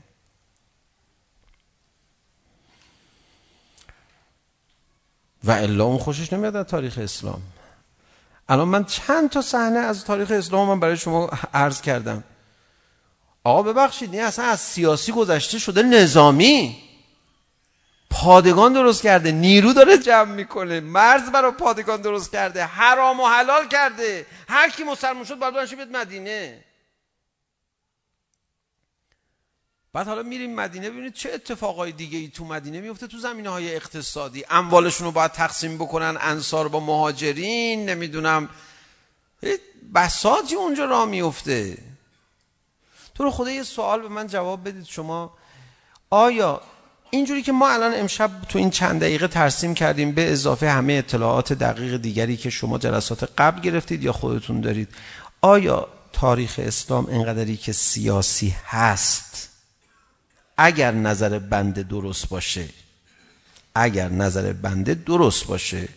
[5.44, 7.42] و الا اون خوشش نمیاد از تاریخ اسلام.
[8.48, 12.24] الان من چند تا صحنه از تاریخ اسلام من برای شما عرض کردم
[13.44, 16.76] آقا ببخشید این اصلا از سیاسی گذشته شده نظامی
[18.10, 23.68] پادگان درست کرده نیرو داره جمع میکنه مرز برای پادگان درست کرده حرام و حلال
[23.68, 26.64] کرده هر کی مسلمان شد باید بشه بیاد مدینه
[29.94, 33.76] بعد حالا میریم مدینه ببینید چه اتفاقای دیگه ای تو مدینه میفته تو زمینه های
[33.76, 34.44] اقتصادی.
[34.50, 38.48] اموالشون رو باید تقسیم بکنن انصار با مهاجرین نمیدونم.
[39.94, 41.78] بساجی اونجا راه میفته
[43.14, 45.34] تو رو خدا یه سوال به من جواب بدید شما.
[46.10, 46.60] آیا
[47.10, 51.52] اینجوری که ما الان امشب تو این چند دقیقه ترسیم کردیم به اضافه همه اطلاعات
[51.52, 54.88] دقیق دیگری که شما جلسات قبل گرفتید یا خودتون دارید
[55.40, 59.53] آیا تاریخ اسلام اینقدری که سیاسی هست؟
[60.56, 62.68] اگر نظر بنده درست باشه
[63.74, 65.88] اگر نظر بنده درست باشه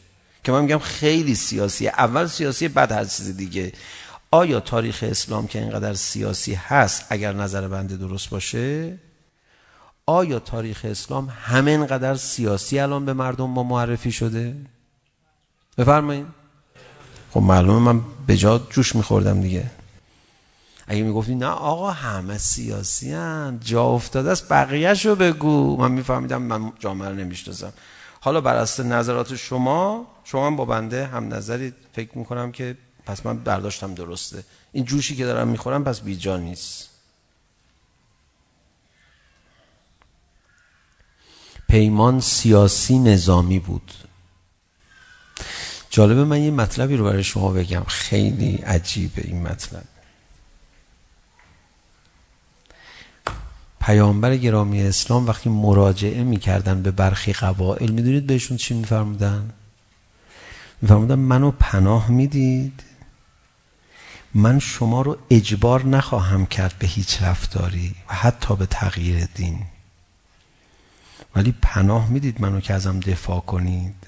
[0.44, 3.72] که من میگم خیلی سیاسیه اول سیاسی بعد هر چیز دیگه.
[4.32, 8.98] آیا تاریخ اسلام که اینقدر سیاسی هست اگر نظر بنده درست باشه؟
[10.06, 14.56] آیا تاریخ اسلام همه اینقدر سیاسی الان به مردم ما معرفی شده؟
[15.78, 16.26] بفرمایید.
[17.32, 19.72] خب معلومه من به جا جوش میخوردم دیگه.
[20.88, 26.42] اگه میگفتی نه آقا همه سیاسی هن جا افتاده است بقیه شو بگو من میفهمیدم
[26.42, 27.74] من جامعه رو نمیشتازم
[28.22, 33.26] حالا بر اساس نظرات شما شما هم با بنده هم نظری فکر میکنم که پس
[33.26, 36.90] من برداشتم درسته این جوشی که دارم میخورم پس بی جا نیست
[41.70, 43.94] پیمان سیاسی نظامی بود
[45.90, 49.84] جالبه من یه مطلبی رو برای شما بگم خیلی عجیبه این مطلب
[53.88, 59.54] پیامبر گرامی اسلام وقتی مراجعه میکردن به برخی قبائل میدونید بهشون چی میفرمودن؟
[60.82, 62.84] میفرمودن منو پناه میدید.
[64.34, 69.66] من شما رو اجبار نخواهم کرد به هیچ رفتاری و حتی به تغییر دین.
[71.36, 73.96] ولی پناه میدید منو که ازم دفاع کنید.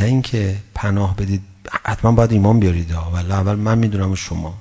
[0.00, 1.53] نه اینکه پناه بدید
[1.84, 3.10] حتما باید ایمان بیارید ها.
[3.10, 4.54] ولی اول من میدونم شما.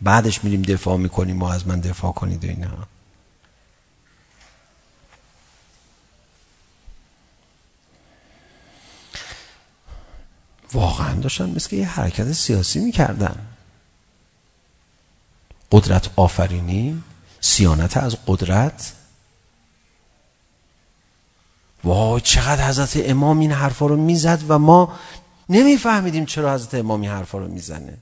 [0.00, 2.68] بعدش میریم دفاع میکنیم و از من دفاع کنید و اینا.
[10.72, 13.46] واقعا داشتن مثل که یه حرکت سیاسی میکردن.
[15.72, 17.02] قدرت آفرینی
[17.40, 18.92] سیانت از قدرت.
[21.84, 24.98] وای چقدر حضرت امام این حرفا رو میزد و ما
[25.48, 27.98] نمیفهمیدیم چرا حضرت امام این حرفا رو میزنه.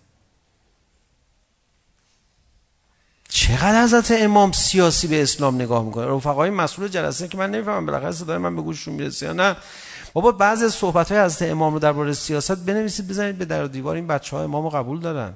[3.29, 8.13] چقدر حضرت امام سیاسی به اسلام نگاه میکنه؟ رفقای مسئول جلسه که من نمیفهمم بالاخره
[8.13, 9.57] صدای من به گوششون میرسه یا نه؟
[10.13, 13.69] بابا بعضی از صحبت های حضرت امام رو درباره سیاست بنویسید بزنید به در و
[13.69, 13.97] دیوار.
[13.97, 15.33] این بچه ها امام رو قبول دارن.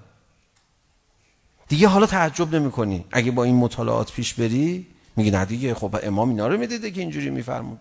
[1.68, 4.86] دیگه حالا تعجب نمی کنی اگه با این مطالعات پیش بری
[5.16, 7.78] میگی نه دیگه خب امام اینا رو میدیده که اینجوری میفرمود.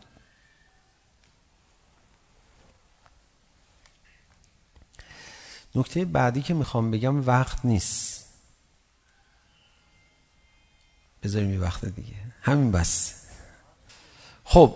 [5.75, 8.25] نکته بعدی که میخوام بگم وقت نیست.
[11.23, 12.15] بذاریم یه وقت دیگه.
[12.41, 13.13] همین بس.
[14.43, 14.75] خب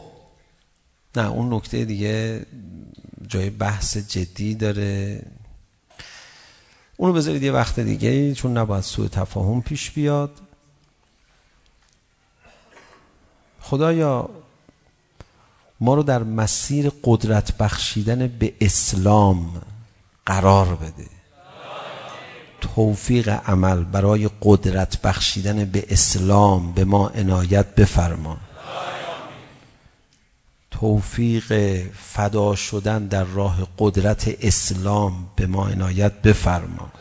[1.15, 2.45] نه اون نکته دیگه
[3.27, 5.21] جای بحث جدی داره.
[6.97, 10.41] اونو بذارید یه وقت دیگه چون نباید سوء تفاهم پیش بیاد.
[13.61, 14.29] خدایا
[15.79, 19.61] ما رو در مسیر قدرت بخشیدن به اسلام
[20.27, 21.09] قرار بده.
[22.61, 28.37] توفیق عمل برای قدرت بخشیدن به اسلام به ما عنایت بفرما.
[30.71, 31.53] توفیق
[31.93, 36.91] فدا شدن در راه قدرت اسلام به ما عنایت بفرما.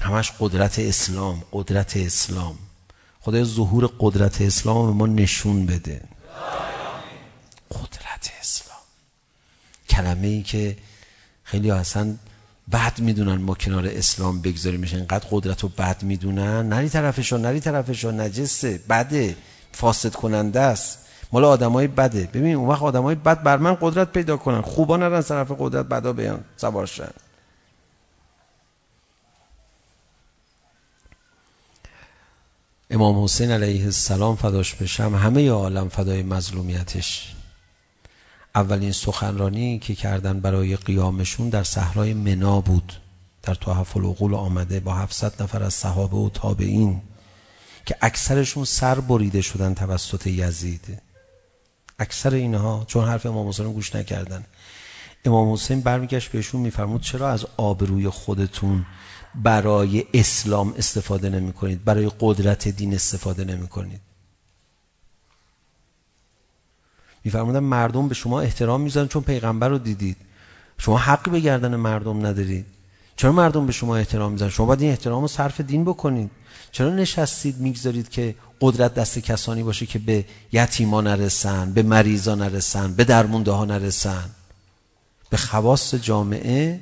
[0.00, 2.58] همش قدرت اسلام قدرت اسلام.
[3.20, 6.02] خدای ظهور قدرت اسلام به ما نشون بده.
[7.70, 8.78] قدرت اسلام.
[9.88, 10.76] کلمه ای که
[11.50, 12.14] خیلی اصلا
[12.72, 16.68] بد میدونن ما کنار اسلام بگذاریمش اینقدر قدرت رو بد میدونن.
[16.68, 19.36] نری طرفشون نری طرفشون نجسه بده.
[19.72, 20.98] فاسد کننده است.
[21.32, 22.28] مال آدمای بده.
[22.34, 24.60] ببین اون وقت آدمای بد بر من قدرت پیدا کنن.
[24.60, 26.44] خوبا نرن طرف قدرت بدا بیان.
[26.56, 27.10] سوار شن.
[32.90, 35.14] امام حسین علیه السلام فداش بشم.
[35.14, 37.34] همه عالم فدای مظلومیتش.
[38.54, 42.92] اولین سخنرانی که کردن برای قیامشون در صحرای منا بود.
[43.42, 47.02] در تحف العقول آمده با 700 نفر از صحابه و تابعین
[47.86, 51.02] که اکثرشون سر بریده شدن توسط یزید.
[51.98, 54.44] اکثر اینها چون حرف امام حسین گوش نکردن
[55.24, 58.86] امام حسین برمیگشت بهشون میفرمود چرا از آبروی خودتون
[59.34, 64.00] برای اسلام استفاده نمی کنید برای قدرت دین استفاده نمی کنید
[67.24, 70.16] میفرمودن مردم به شما احترام میذارن چون پیغمبر رو دیدید.
[70.78, 72.66] شما حقی به گردن مردم ندارید.
[73.16, 76.30] چرا مردم به شما احترام میذارن؟ شما باید این احترام رو صرف دین بکنید.
[76.72, 82.94] چرا نشستید میگذارید که قدرت دست کسانی باشه که به یتیما نرسن به مریضا نرسن
[82.94, 84.30] به درمونده ها نرسن؟
[85.30, 86.80] به خواص جامعه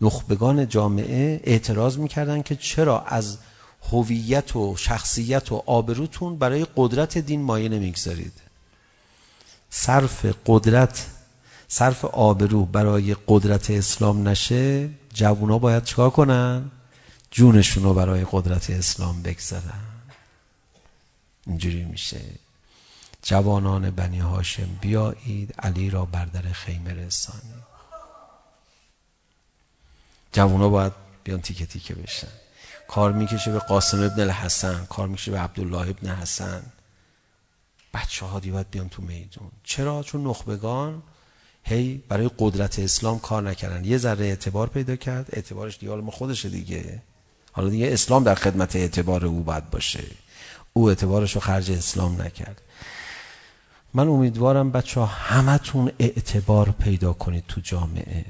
[0.00, 3.38] نخبگان جامعه اعتراض میکردن که چرا از
[3.92, 8.32] هویت و شخصیت و آبروتون برای قدرت دین مایه نمیگذارید.
[9.76, 11.06] صرف قدرت
[11.68, 16.70] صرف آبرو برای قدرت اسلام نشه جوونا باید چکار کنن
[17.30, 19.84] جونشون رو برای قدرت اسلام بگذارن
[21.46, 22.20] اینجوری میشه
[23.22, 27.64] جوانان بنی هاشم بیایید علی را بر در خیمه رسانید
[30.32, 30.92] جوونا باید
[31.24, 32.28] بیان تیکه تیکه بشن
[32.88, 36.62] کار میکشه به قاسم ابن الحسن کار میکشه به عبدالله ابن حسن
[37.94, 41.02] بچه ها دیوید بیان تو میدون چرا؟ چون نخبگان
[41.62, 43.84] هی برای قدرت اسلام کار نکردن.
[43.84, 45.28] یه ذره اعتبار پیدا کرد.
[45.32, 47.02] اعتبارش دیگه ما خودشه دیگه.
[47.52, 50.04] حالا دیگه اسلام در خدمت اعتبار او باید باشه.
[50.72, 52.62] او اعتبارش رو خرج اسلام نکرد.
[53.94, 58.24] من امیدوارم بچه ها همتون اعتبار پیدا کنید تو جامعه.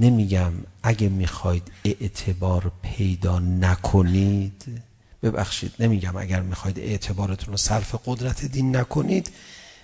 [0.00, 4.82] نمیگم اگه میخواید اعتبار پیدا نکنید
[5.22, 5.72] ببخشید.
[5.80, 9.30] نمیگم اگر میخواید اعتبارتون رو صرف قدرت دین نکنید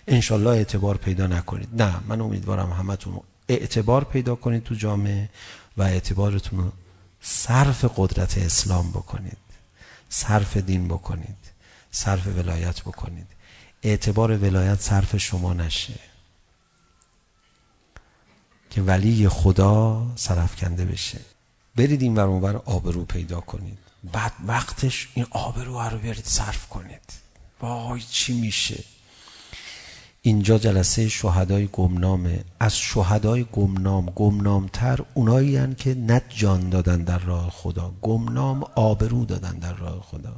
[0.07, 1.83] انشالله اعتبار پیدا نکنید.
[1.83, 5.29] نه من امیدوارم همتون اعتبار پیدا کنید تو جامعه
[5.77, 6.73] و اعتبارتون رو
[7.21, 9.37] صرف قدرت اسلام بکنید
[10.09, 11.37] صرف دین بکنید
[11.91, 13.27] صرف ولایت بکنید.
[13.83, 15.95] اعتبار ولایت صرف شما نشه.
[18.71, 21.21] که ولی خدا سرفکنده بشه.
[21.77, 23.84] برید این ور آبرو پیدا کنید.
[24.13, 27.13] بعد وقتش این آبرو رو برید صرف کنید
[27.61, 28.85] وای چی میشه
[30.23, 37.19] اینجا جلسه شهدای گمنامه از شهدای گمنام گمنامتر اونایی هن که نه جان دادن در
[37.19, 40.37] راه خدا گمنام آبرو دادن در راه خدا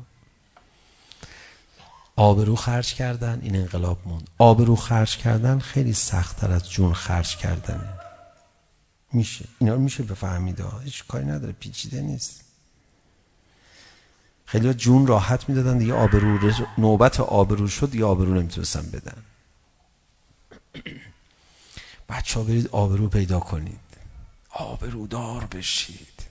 [2.17, 7.89] آبرو خرج کردن این انقلاب موند آبرو خرج کردن خیلی سختتر از جون خرج کردنه
[9.13, 12.41] میشه اینا رو میشه بفهمید هیچ کاری نداره پیچیده نیست
[14.47, 19.23] خیلی جون راحت میدادن دیگه آبرو نوبت آبرو شد دیگه آبرو نمیتونستن بدن.
[22.09, 23.79] بچه ها برید آبرو پیدا کنید.
[24.51, 26.27] آبرودار بشید.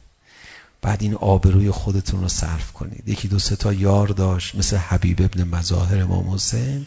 [0.81, 3.09] بعد این آبروی خودتون رو صرف کنید.
[3.09, 6.85] یکی دو سه تا یار داشت مثل حبیب ابن مظاهر امام حسین.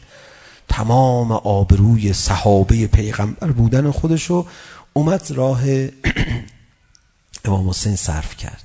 [0.68, 4.46] تمام آبروی صحابه پیغمبر بودن خودشو
[4.92, 5.62] اومد راه
[7.44, 8.64] امام حسین صرف کرد.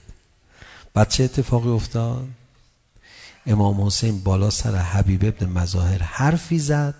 [0.93, 2.27] بعد چه اتفاقی افتاد.
[3.45, 6.95] امام حسین بالا سر حبیب ابن مظاهر حرفی زد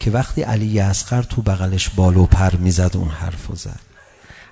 [0.00, 3.80] که وقتی علی اصغر تو بغلش بالو پر میزد اون حرفو زد.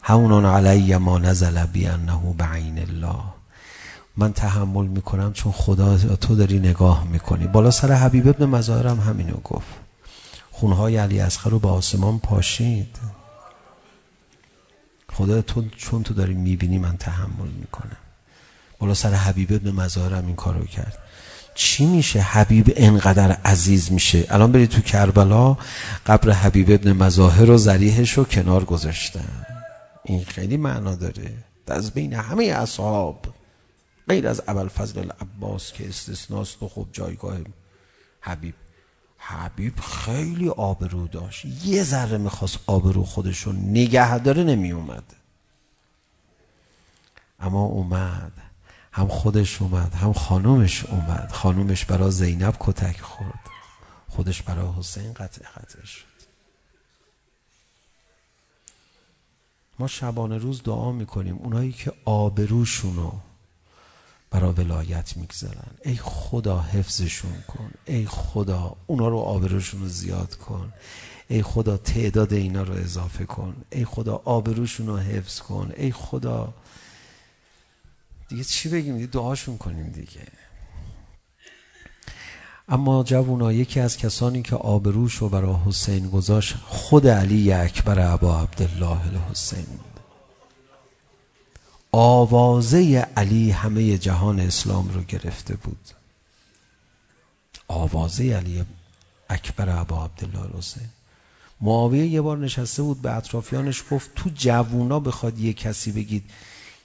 [0.03, 3.23] همونان علی ما نزل بی انه بعین الله.
[4.17, 7.47] من تحمل میکنم چون خدا تو داری نگاه میکنی.
[7.47, 9.67] بالا سر حبیب ابن مظاهر هم همینو گفت.
[10.51, 12.97] خونهای علی اصغر رو به آسمان پاشید.
[15.13, 17.97] خدا تو چون تو داری میبینی من تحمل میکنم.
[18.79, 21.02] بالا سر حبیب ابن مظاهر هم این کارو کرد.
[21.55, 24.27] چی میشه؟ حبیب انقدر عزیز میشه.
[24.29, 25.57] الان برید تو کربلا
[26.07, 29.47] قبر حبیب ابن مظاهر و زریحش رو کنار گذاشتن.
[30.05, 31.35] این خیلی معنا داره.
[31.67, 33.27] از بین همه اصحاب.
[34.09, 37.37] غیر از اول فضل العباس که استثناست و خب جایگاه
[38.21, 38.55] حبیب.
[39.19, 41.45] حبیب خیلی آبرو داشت.
[41.65, 45.05] یه ذره میخواست آبرو خودشون نگه داره نمی اومد
[47.41, 48.33] اما اومد.
[48.93, 53.41] هم خودش اومد هم خانومش اومد خانومش برا زینب کتک خورد
[54.09, 56.13] خودش برا حسین قطع قطع شد
[59.79, 63.13] ما شبانه روز دعا میکنیم اونایی که آبروشونو
[64.31, 70.73] برا ولایت میگذارن ای خدا حفظشون کن ای خدا اونا رو آبروشون رو زیاد کن
[71.29, 76.55] ای خدا تعداد اینا رو اضافه کن ای خدا آبروشون رو حفظ کن ای خدا
[78.33, 80.27] دیگه چی بگیم دیگه دعاشون کنیم دیگه
[82.69, 88.41] اما جوونا یکی از کسانی که آبروش رو برای حسین گذاشت خود علی اکبر ابا
[88.41, 90.01] عبدالله الحسین بود
[91.93, 95.89] آوازه علی همه جهان اسلام رو گرفته بود
[97.69, 98.65] آوازه علی
[99.29, 100.89] اکبر ابا عبدالله الحسین
[101.61, 106.25] معاویه یه بار نشسته بود به اطرافیانش گفت تو جوونا بخواد یه کسی بگید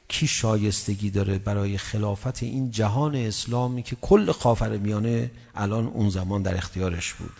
[0.08, 6.42] کی شایستگی داره برای خلافت این جهان اسلامی که کل خافر میانه الان اون زمان
[6.42, 7.34] در اختیارش بود.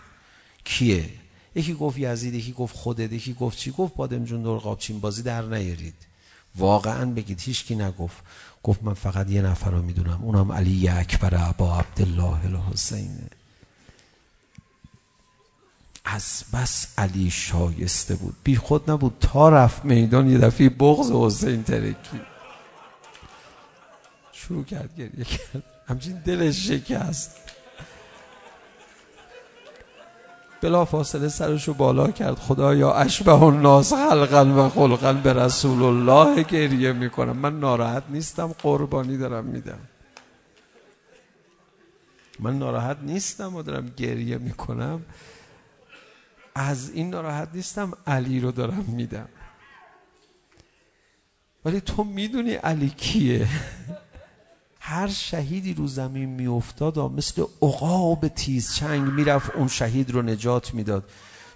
[0.64, 1.10] کیه؟
[1.56, 5.22] یکی گفت یزید یکی گفت خودت یکی گفت چی؟ گفت بادم جون دور قابچین بازی
[5.24, 5.94] در نیارید.
[6.56, 8.18] واقعا بگید هیچ کی نگفت.
[8.64, 10.20] گفت من فقط یه نفر رو میدونم.
[10.24, 13.18] اونم علی اکبر ابا عبدالله الحسین.
[16.06, 18.36] از بس علی شایسته بود.
[18.44, 19.18] بی خود نبود.
[19.20, 22.22] تا رفت میدان یه دفعه بغض حسین ترکی.
[24.48, 27.38] شروع کرد گریه کرد همچین دلش شکست
[30.62, 36.92] بلا فاصله سرشو بالا کرد خدایا اشبه الناس خلقا و خلقا به رسول الله گریه
[36.92, 39.80] میکنم من ناراحت نیستم قربانی دارم میدم
[42.40, 45.06] من ناراحت نیستم و دارم گریه میکنم
[46.56, 49.30] از این ناراحت نیستم علی رو دارم میدم
[51.66, 53.48] ولی تو میدونی علی کیه
[54.90, 58.26] هر شهیدی رو زمین میافتاد مثل عقاب
[58.92, 61.04] می رفت اون شهید رو نجات میداد.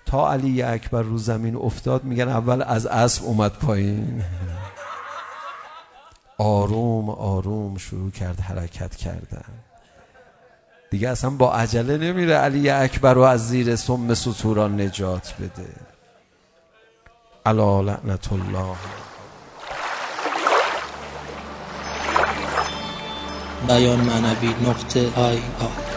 [0.06, 4.24] تا علی اکبر رو زمین افتاد میگن اول از اسب اومد پایین.
[6.38, 9.46] آروم آروم شروع کرد حرکت کردن.
[10.90, 15.70] دیگه اصلا با عجله نمیره علی اکبر رو از زیر سم ستوران نجات بده.
[17.46, 18.76] علا لعنت الله.
[23.68, 25.91] بیان معنوی نقطه آی آی